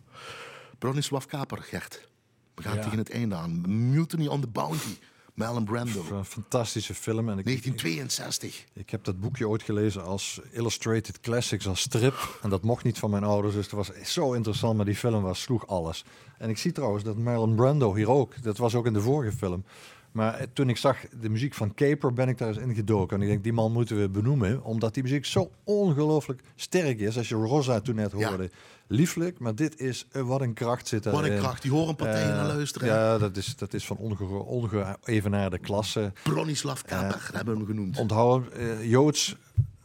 Bronislav 0.80 1.26
Kaper, 1.26 1.58
Gert. 1.58 2.08
We 2.56 2.62
gaan 2.64 2.76
Ja. 2.76 2.84
tegen 2.84 2.98
het 2.98 3.10
einde 3.12 3.36
aan. 3.36 3.90
Mutiny 3.92 4.28
on 4.28 4.42
the 4.42 4.48
Bounty. 4.48 4.98
Marlon 5.34 5.64
Brando. 5.66 6.06
Een 6.12 6.26
fantastische 6.26 6.94
film. 6.94 7.30
En 7.30 7.38
ik, 7.38 7.46
1962. 7.46 8.66
ik 8.74 8.90
heb 8.90 9.04
dat 9.04 9.20
boekje 9.20 9.48
ooit 9.48 9.64
gelezen 9.64 10.04
als 10.04 10.42
Illustrated 10.52 11.20
Classics, 11.20 11.68
als 11.68 11.80
strip. 11.82 12.40
En 12.42 12.50
dat 12.50 12.64
mocht 12.64 12.84
niet 12.84 13.00
van 13.00 13.10
mijn 13.10 13.24
ouders, 13.24 13.54
dus 13.54 13.64
het 13.66 13.74
was 13.74 13.92
zo 14.04 14.34
interessant. 14.34 14.76
Maar 14.76 14.86
die 14.86 14.96
film 14.96 15.22
was, 15.22 15.42
sloeg 15.42 15.68
alles. 15.68 16.06
En 16.38 16.50
ik 16.50 16.58
zie 16.58 16.72
trouwens 16.72 17.04
dat 17.04 17.18
Marlon 17.18 17.56
Brando 17.56 17.96
hier 17.96 18.10
ook, 18.10 18.44
dat 18.44 18.58
was 18.58 18.76
ook 18.76 18.86
in 18.86 18.94
de 18.94 19.02
vorige 19.02 19.38
film. 19.38 19.64
Maar 20.12 20.34
eh, 20.34 20.48
toen 20.54 20.70
ik 20.70 20.78
zag 20.78 20.98
de 21.22 21.30
muziek 21.30 21.54
van 21.54 21.74
Caper, 21.74 22.14
ben 22.14 22.28
ik 22.28 22.38
daar 22.38 22.48
eens 22.48 22.58
in 22.58 22.76
gedoken. 22.76 23.16
En 23.18 23.22
ik 23.24 23.30
denk, 23.30 23.44
die 23.44 23.54
man 23.54 23.72
moeten 23.72 24.00
we 24.00 24.10
benoemen, 24.10 24.64
omdat 24.64 24.94
die 24.94 25.04
muziek 25.04 25.26
zo 25.26 25.52
ongelooflijk 25.64 26.42
sterk 26.56 27.00
is. 27.00 27.18
Als 27.18 27.30
je 27.30 27.36
Rosa 27.36 27.80
toen 27.80 27.96
net 27.96 28.14
Ja. 28.18 28.28
hoorde, 28.28 28.50
lieflijk. 28.88 29.40
Maar 29.40 29.56
dit 29.56 29.80
is, 29.80 30.06
eh, 30.12 30.22
wat 30.22 30.42
een 30.42 30.54
kracht 30.54 30.88
zit 30.88 31.06
Wat 31.06 31.24
een 31.24 31.38
kracht. 31.38 31.62
Die 31.62 31.72
horen 31.72 31.96
partijen 31.96 32.30
Eh, 32.30 32.36
naar 32.36 32.48
luisteren. 32.48 32.88
Ja, 32.88 33.18
dat 33.18 33.38
is, 33.38 33.56
dat 33.56 33.74
is 33.74 33.86
van 33.86 33.98
onge 33.98 34.24
ongeëvenaarde 34.46 35.58
klasse. 35.58 36.12
Bronislav 36.24 36.82
Kaper, 36.82 37.10
dat 37.26 37.36
hebben 37.36 37.54
we 37.54 37.60
hem 37.60 37.70
genoemd. 37.70 37.98
Onthouden, 37.98 38.54
eh, 38.54 38.90
Joods, 38.90 39.36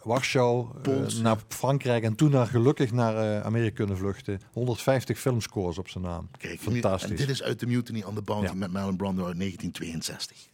Warschau, 0.06 0.66
eh, 0.82 1.20
naar 1.22 1.36
Frankrijk 1.48 2.02
en 2.04 2.14
toen 2.14 2.30
daar 2.30 2.46
gelukkig 2.46 2.92
naar 2.92 3.16
eh, 3.16 3.40
Amerika 3.44 3.74
kunnen 3.74 3.96
vluchten. 3.96 4.40
150 4.52 5.18
filmscores 5.18 5.78
op 5.78 5.88
zijn 5.88 6.04
naam. 6.04 6.28
Kijk, 6.38 6.60
Fantastisch. 6.60 7.10
En 7.10 7.16
dit 7.16 7.28
is 7.28 7.42
uit 7.42 7.60
de 7.60 7.66
Mutiny 7.66 8.02
on 8.02 8.14
the 8.14 8.22
Bounty 8.22 8.46
Ja. 8.46 8.54
met 8.54 8.72
Marlon 8.72 8.96
Brando 8.96 9.26
uit 9.26 9.38
1962. 9.38 10.48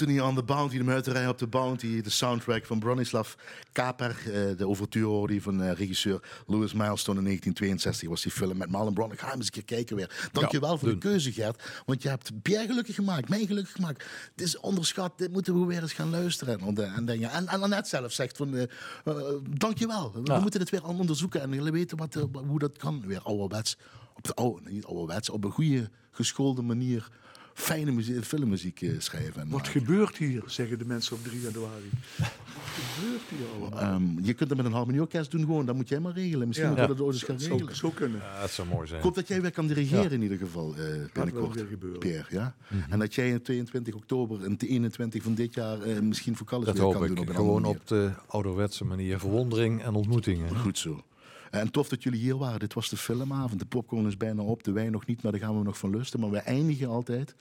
Mutiny 0.00 0.20
on 0.20 0.34
the 0.34 0.42
Bounty, 0.42 0.78
de 0.78 0.84
muiterij 0.84 1.28
op 1.28 1.38
de 1.38 1.46
Bounty, 1.46 2.02
de 2.02 2.10
soundtrack 2.10 2.66
van 2.66 2.78
Bronislav 2.78 3.32
Kaper, 3.72 4.16
eh, 4.24 4.56
de 4.56 4.68
overture 4.68 5.40
van 5.40 5.62
uh, 5.62 5.72
regisseur 5.72 6.20
Louis 6.46 6.72
Milestone 6.72 7.18
in 7.18 7.24
1962 7.24 8.08
was 8.08 8.22
die 8.22 8.32
film 8.32 8.56
met 8.56 8.70
Marlon 8.70 8.94
Brando. 8.94 9.14
Ik 9.14 9.20
ga 9.20 9.28
hem 9.28 9.36
eens 9.36 9.46
een 9.46 9.52
keer 9.52 9.64
kijken 9.64 9.96
weer. 9.96 10.28
Dankjewel 10.32 10.70
ja, 10.70 10.76
voor 10.76 10.88
de 10.88 10.98
keuze 10.98 11.32
Gert, 11.32 11.82
want 11.86 12.02
je 12.02 12.08
hebt 12.08 12.42
Pierre 12.42 12.66
gelukkig 12.66 12.94
gemaakt, 12.94 13.28
mij 13.28 13.46
gelukkig 13.46 13.72
gemaakt. 13.72 14.04
Het 14.34 14.40
is 14.40 14.60
onderschat, 14.60 15.18
dit 15.18 15.32
moeten 15.32 15.60
we 15.60 15.66
weer 15.66 15.82
eens 15.82 15.92
gaan 15.92 16.10
luisteren. 16.10 16.60
En, 16.60 16.94
en, 16.94 17.08
en, 17.08 17.48
en 17.48 17.62
Annette 17.62 17.88
zelf 17.88 18.12
zegt 18.12 18.36
van, 18.36 18.54
uh, 18.54 18.62
uh, 19.04 19.14
dankjewel, 19.50 20.12
we 20.12 20.20
ja. 20.24 20.40
moeten 20.40 20.60
het 20.60 20.70
weer 20.70 20.84
onderzoeken 20.84 21.40
en 21.40 21.50
willen 21.50 21.72
weten 21.72 21.96
wat, 21.96 22.14
hoe 22.46 22.58
dat 22.58 22.78
kan. 22.78 23.06
Weer 23.06 23.22
ouderwets, 23.22 23.76
op 24.14 24.24
de 24.24 24.34
oude, 24.34 24.70
niet 24.70 24.84
ouderwets, 24.84 25.30
op 25.30 25.44
een 25.44 25.50
goede 25.50 25.90
geschoolde 26.10 26.62
manier 26.62 27.08
fijne 27.56 27.90
muziek, 27.90 28.24
filmmuziek 28.24 28.80
uh, 28.80 29.00
schrijven. 29.00 29.48
Wat 29.48 29.68
gebeurt 29.68 30.16
hier, 30.16 30.42
zeggen 30.46 30.78
de 30.78 30.84
mensen 30.84 31.16
op 31.16 31.24
3 31.24 31.40
januari. 31.40 31.90
Wat 32.16 32.28
gebeurt 32.64 33.22
hier 33.28 33.46
allemaal? 33.60 33.94
Um, 33.94 34.18
je 34.22 34.34
kunt 34.34 34.48
het 34.48 34.58
met 34.58 34.66
een 34.66 34.72
harmonieorkest 34.72 35.30
doen 35.30 35.40
gewoon, 35.40 35.66
dat 35.66 35.74
moet 35.74 35.88
jij 35.88 36.00
maar 36.00 36.12
regelen. 36.12 36.46
Misschien 36.46 36.70
ja. 36.70 36.86
dat 36.86 36.98
het 36.98 37.22
gaan 37.22 37.36
regelen. 37.36 37.94
Kunnen. 37.94 38.20
Ja, 38.20 38.40
dat 38.40 38.50
zou 38.50 38.68
mooi 38.68 38.86
zijn. 38.86 38.98
Ik 38.98 39.04
hoop 39.04 39.14
dat 39.14 39.28
jij 39.28 39.40
weer 39.40 39.50
kan 39.50 39.66
dirigeren 39.66 40.10
in 40.10 40.22
ieder 40.22 40.38
geval 40.38 40.74
uh, 40.78 40.84
binnenkort. 41.12 41.98
Pierre, 41.98 42.26
ja? 42.30 42.54
Mm 42.68 42.80
-hmm. 42.80 42.92
En 42.92 42.98
dat 42.98 43.14
jij 43.14 43.28
in 43.28 43.42
22 43.42 43.94
oktober 43.94 44.44
en 44.44 44.56
21 44.58 45.22
van 45.22 45.34
dit 45.34 45.54
jaar 45.54 45.86
uh, 45.86 46.00
misschien 46.00 46.36
voor 46.36 46.46
Callis 46.46 46.66
weer 46.66 46.74
kan 46.74 47.04
ik. 47.04 47.08
doen. 47.08 47.18
Op 47.18 47.28
een 47.28 47.34
Gewoon 47.34 47.64
op 47.64 47.86
de 47.86 48.10
ouderwetse 48.26 48.84
manier. 48.84 49.18
Verwondering 49.18 49.82
en 49.82 49.94
ontmoetingen. 49.94 50.56
Goed 50.56 50.78
zo. 50.78 51.04
En 51.50 51.70
tof 51.70 51.88
dat 51.88 52.02
jullie 52.02 52.20
hier 52.20 52.36
waren. 52.36 52.58
Dit 52.58 52.74
was 52.74 52.88
de 52.88 52.96
filmavond. 52.96 53.60
De 53.60 53.66
popcorn 53.66 54.06
is 54.06 54.16
bijna 54.16 54.42
op, 54.42 54.62
de 54.62 54.72
wijn 54.72 54.92
nog 54.92 55.06
niet, 55.06 55.22
maar 55.22 55.32
daar 55.32 55.40
gaan 55.40 55.58
we 55.58 55.64
nog 55.64 55.78
van 55.78 55.90
lusten. 55.90 56.20
Maar 56.20 56.30
wij 56.30 56.42
eindigen 56.42 56.88
altijd. 56.88 57.34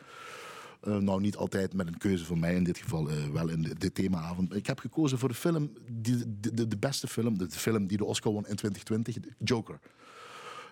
Uh, 0.87 0.97
nou, 0.97 1.21
niet 1.21 1.35
altijd 1.35 1.73
met 1.73 1.87
een 1.87 1.97
keuze 1.97 2.25
van 2.25 2.39
mij, 2.39 2.55
in 2.55 2.63
dit 2.63 2.77
geval 2.77 3.09
uh, 3.09 3.27
wel 3.27 3.49
in 3.49 3.75
de, 3.77 3.91
themaavond. 3.91 4.55
Ik 4.55 4.67
heb 4.67 4.79
gekozen 4.79 5.19
voor 5.19 5.29
de 5.29 5.35
film, 5.35 5.73
die, 5.91 6.39
de, 6.39 6.67
de, 6.67 6.77
beste 6.77 7.07
film, 7.07 7.37
de, 7.37 7.49
film 7.49 7.87
die 7.87 7.97
de 7.97 8.05
Oscar 8.05 8.31
won 8.31 8.47
in 8.47 8.55
2020, 8.55 9.17
Joker. 9.37 9.79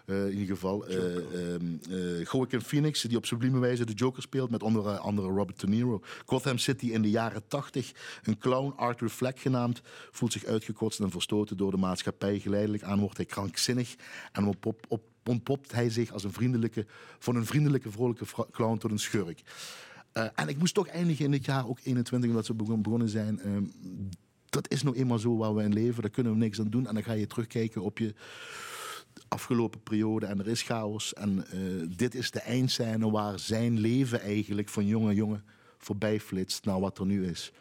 Uh, 0.06 0.26
in 0.26 0.32
ieder 0.32 0.56
geval. 0.56 0.90
Uh, 0.90 2.24
Joaquin 2.32 2.62
Phoenix, 2.62 3.02
die 3.02 3.18
op 3.18 3.26
sublieme 3.26 3.60
wijze 3.60 3.86
de 3.86 3.94
Joker 3.94 4.22
speelt, 4.22 4.50
met 4.50 4.64
onder 4.64 4.98
andere 4.98 5.28
Robert 5.28 5.60
De 5.60 5.68
Niro. 5.68 6.02
Gotham 6.26 6.58
City 6.58 6.86
in 6.86 7.02
de 7.02 7.10
jaren 7.10 7.48
80. 7.48 7.92
Een 8.24 8.38
clown, 8.38 8.74
Arthur 8.76 9.10
Fleck 9.10 9.40
genaamd, 9.40 9.82
voelt 10.12 10.32
zich 10.32 10.46
uitgekotst 10.46 11.00
en 11.00 11.12
verstoten 11.12 11.58
door 11.58 11.72
de 11.72 11.78
maatschappij. 11.78 12.40
Geleidelijk 12.40 12.84
aan 12.84 13.00
wordt 13.00 13.18
hij 13.18 13.26
krankzinnig 13.26 13.96
en 14.32 14.46
op, 14.46 14.66
op, 14.66 14.86
op 14.88 15.04
ontpopt 15.24 15.72
hij 15.72 15.90
zich 15.90 16.12
als 16.12 16.24
een 16.24 16.34
vriendelijke, 16.34 16.86
van 17.20 17.36
een 17.36 17.46
vriendelijke, 17.46 17.92
vrolijke 17.92 18.26
clown 18.52 18.78
tot 18.78 18.92
een 18.92 19.00
schurk. 19.00 19.42
Uh, 20.14 20.26
en 20.36 20.48
ik 20.48 20.58
moest 20.58 20.74
toch 20.74 20.88
eindigen 20.88 21.26
in 21.26 21.32
dit 21.32 21.46
jaar, 21.46 21.68
ook 21.68 21.80
21, 21.84 22.30
omdat 22.30 22.46
ze 22.46 22.54
begonnen 22.54 23.10
zijn. 23.10 23.40
Uh, 23.46 23.58
dat 24.50 24.70
is 24.72 24.84
nou 24.84 24.96
eenmaal 24.96 25.20
zo 25.20 25.38
waar 25.38 25.56
we 25.56 25.64
in 25.64 25.74
leven. 25.74 26.02
Daar 26.02 26.12
kunnen 26.12 26.32
we 26.32 26.38
niks 26.38 26.60
aan 26.60 26.70
doen. 26.70 26.88
En 26.88 26.94
dan 26.94 27.04
ga 27.04 27.14
je 27.14 27.28
terugkijken 27.28 27.82
op 27.82 27.98
je 27.98 28.14
afgelopen 29.28 29.84
periode 29.84 30.26
en 30.26 30.40
er 30.40 30.48
is 30.48 30.62
chaos. 30.62 31.14
En 31.14 31.46
uh, 31.54 31.88
dit 31.98 32.16
is 32.16 32.32
de 32.32 32.40
eindscène 32.40 33.12
waar 33.12 33.40
zijn 33.40 33.80
leven 33.80 34.22
eigenlijk 34.22 34.70
van 34.70 34.86
jonge 34.86 35.14
jongen 35.14 35.44
voorbij 35.78 36.20
flitst 36.20 36.66
naar 36.66 36.80
wat 36.80 36.98
er 36.98 37.06
nu 37.06 37.26
is. 37.26 37.52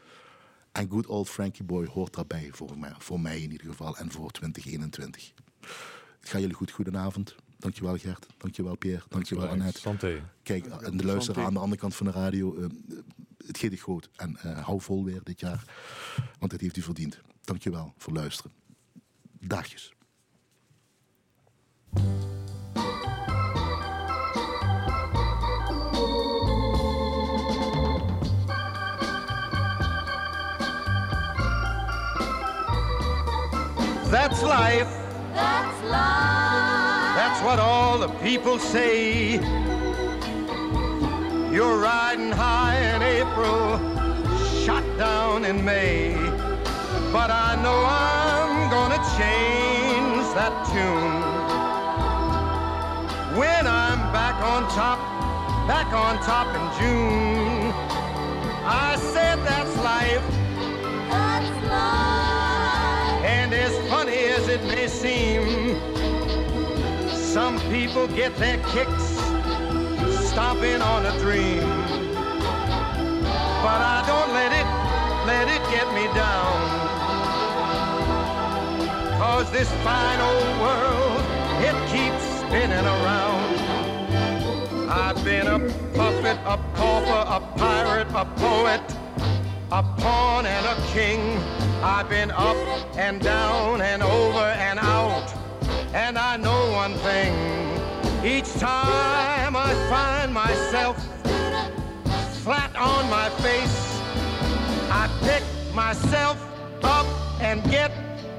En 0.72 0.90
good 0.90 1.06
old 1.06 1.28
Frankie 1.28 1.64
Boy 1.64 1.86
hoort 1.86 2.14
daarbij, 2.14 2.48
voor 2.52 2.78
mij, 2.78 2.94
voor 2.98 3.20
mij 3.20 3.40
in 3.40 3.50
ieder 3.50 3.66
geval, 3.66 3.96
en 3.96 4.10
voor 4.10 4.30
2021. 4.30 5.32
Het 6.20 6.30
gaat 6.30 6.40
jullie 6.40 6.56
goed, 6.56 6.70
goedenavond. 6.70 7.34
Dankjewel 7.58 7.96
Gert, 7.96 8.26
dankjewel 8.38 8.76
Pierre, 8.76 9.04
dankjewel 9.08 9.48
Annette. 9.48 9.78
Santé. 9.78 10.22
Kijk, 10.42 10.66
en 10.66 10.96
de 10.96 11.04
luisteraar 11.04 11.44
aan 11.44 11.52
de 11.52 11.58
andere 11.60 11.80
kant 11.80 11.94
van 11.94 12.06
de 12.06 12.12
radio, 12.12 12.56
uh, 12.56 12.66
het 13.46 13.58
gaat 13.58 13.78
groot. 13.78 14.10
En 14.16 14.38
uh, 14.46 14.58
hou 14.58 14.80
vol 14.80 15.04
weer 15.04 15.20
dit 15.22 15.40
jaar, 15.40 15.64
want 16.38 16.52
het 16.52 16.60
heeft 16.60 16.76
u 16.76 16.82
verdiend. 16.82 17.20
Dankjewel 17.44 17.94
voor 17.96 18.12
luisteren. 18.12 18.52
Dagjes. 19.40 19.92
That's 34.12 34.42
life. 34.42 34.88
That's 35.34 35.82
life. 35.84 37.16
That's 37.16 37.42
what 37.42 37.58
all 37.58 37.98
the 37.98 38.08
people 38.22 38.58
say. 38.58 39.34
You're 41.50 41.78
riding 41.78 42.30
high 42.30 42.78
in 42.94 43.02
April, 43.02 43.78
shot 44.64 44.84
down 44.98 45.46
in 45.46 45.64
May. 45.64 46.14
But 47.10 47.30
I 47.30 47.58
know 47.62 47.84
I'm 47.86 48.70
gonna 48.70 49.02
change 49.16 50.34
that 50.34 50.66
tune. 50.70 51.41
When 53.36 53.66
I'm 53.66 54.12
back 54.12 54.34
on 54.42 54.64
top, 54.68 54.98
back 55.66 55.90
on 55.94 56.22
top 56.22 56.48
in 56.54 56.60
June. 56.78 57.72
I 58.62 58.96
said 59.14 59.38
that's 59.38 59.74
life. 59.78 60.22
That's 61.08 61.66
life. 61.66 63.24
And 63.24 63.54
as 63.54 63.72
funny 63.88 64.18
as 64.36 64.48
it 64.48 64.62
may 64.64 64.86
seem, 64.86 65.80
some 67.08 67.58
people 67.70 68.06
get 68.06 68.36
their 68.36 68.58
kicks 68.68 69.16
stomping 70.28 70.82
on 70.82 71.06
a 71.06 71.18
dream. 71.20 71.62
But 73.64 73.80
I 73.80 74.04
don't 74.06 74.34
let 74.34 74.52
it, 74.52 74.68
let 75.26 75.48
it 75.48 75.62
get 75.72 75.88
me 75.94 76.04
down. 76.12 76.58
Cause 79.16 79.50
this 79.50 79.72
fine 79.82 80.20
old 80.20 80.60
world, 80.60 81.22
it 81.64 81.74
keeps 81.90 82.31
spinning 82.52 82.84
around. 82.84 83.56
I've 84.90 85.24
been 85.24 85.46
a 85.46 85.58
puppet, 85.94 86.38
a 86.44 86.58
pauper, 86.74 87.22
a 87.36 87.40
pirate, 87.56 88.08
a 88.14 88.26
poet, 88.36 88.82
a 89.70 89.82
pawn 89.82 90.44
and 90.44 90.66
a 90.66 90.76
king. 90.92 91.38
I've 91.82 92.10
been 92.10 92.30
up 92.30 92.58
and 92.98 93.22
down 93.22 93.80
and 93.80 94.02
over 94.02 94.46
and 94.68 94.78
out. 94.78 95.32
And 95.94 96.18
I 96.18 96.36
know 96.36 96.72
one 96.72 96.92
thing. 97.08 97.32
Each 98.22 98.52
time 98.60 99.56
I 99.56 99.72
find 99.88 100.34
myself 100.34 100.96
flat 102.44 102.76
on 102.76 103.08
my 103.08 103.30
face, 103.40 103.98
I 104.90 105.08
pick 105.22 105.42
myself 105.74 106.36
up 106.84 107.06
and 107.40 107.64
get 107.70 107.92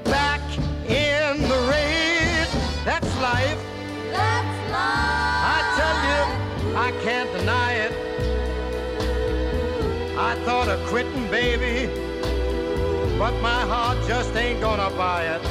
back 0.04 0.40
in 0.88 1.42
the 1.48 1.60
race. 1.68 2.54
That's 2.84 3.12
life. 3.20 3.63
I 4.16 5.58
tell 5.78 5.96
you, 6.10 6.76
I 6.76 6.90
can't 7.02 7.30
deny 7.32 7.72
it. 7.74 7.92
I 10.18 10.34
thought 10.44 10.68
of 10.68 10.80
quitting, 10.86 11.30
baby, 11.30 11.92
but 13.18 13.32
my 13.40 13.62
heart 13.62 13.98
just 14.06 14.34
ain't 14.36 14.60
gonna 14.60 14.90
buy 14.96 15.24
it. 15.26 15.42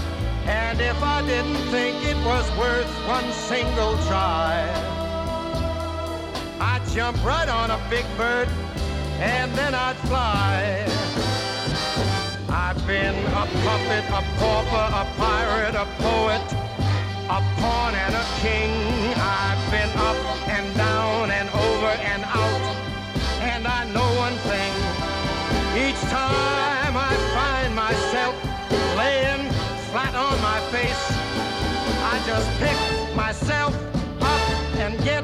And 0.45 0.81
if 0.81 1.01
I 1.01 1.21
didn't 1.25 1.63
think 1.71 2.05
it 2.05 2.17
was 2.25 2.49
worth 2.57 2.89
one 3.07 3.31
single 3.31 3.97
try, 4.07 4.67
I'd 6.59 6.83
jump 6.91 7.23
right 7.23 7.47
on 7.49 7.71
a 7.71 7.79
big 7.89 8.05
bird 8.17 8.49
and 9.19 9.53
then 9.53 9.73
I'd 9.73 9.95
fly. 10.07 10.85
I've 12.49 12.85
been 12.85 13.15
a 13.15 13.45
puppet, 13.63 14.05
a 14.09 14.21
pauper, 14.37 14.87
a 15.01 15.05
pirate, 15.17 15.75
a 15.75 15.85
poet, 16.03 16.72
a 17.29 17.39
pawn 17.57 17.95
and 17.95 18.15
a 18.15 18.25
king. 18.41 18.71
I've 19.15 19.71
been 19.71 19.89
up 19.97 20.17
and 20.47 20.75
down 20.75 21.31
and 21.31 21.49
over 21.49 21.91
and 22.11 22.23
out. 22.25 22.63
And 23.41 23.67
I 23.67 23.85
know 23.93 24.09
one 24.17 24.37
thing. 24.49 24.73
Each 25.75 26.01
time 26.09 26.95
I 26.97 27.13
find 27.33 27.75
myself 27.75 28.35
laying 28.97 29.49
flat 29.91 30.13
on 30.15 30.35
my 30.41 30.59
face, 30.71 31.05
I 32.11 32.21
just 32.25 32.49
pick 32.59 33.15
myself 33.15 33.73
up 34.21 34.41
and 34.77 35.01
get 35.03 35.23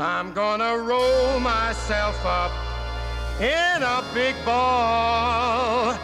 I'm 0.00 0.32
gonna 0.32 0.78
roll 0.78 1.40
myself 1.40 2.24
up 2.24 2.52
in 3.40 3.82
a 3.82 4.04
big 4.14 4.36
ball 4.44 5.98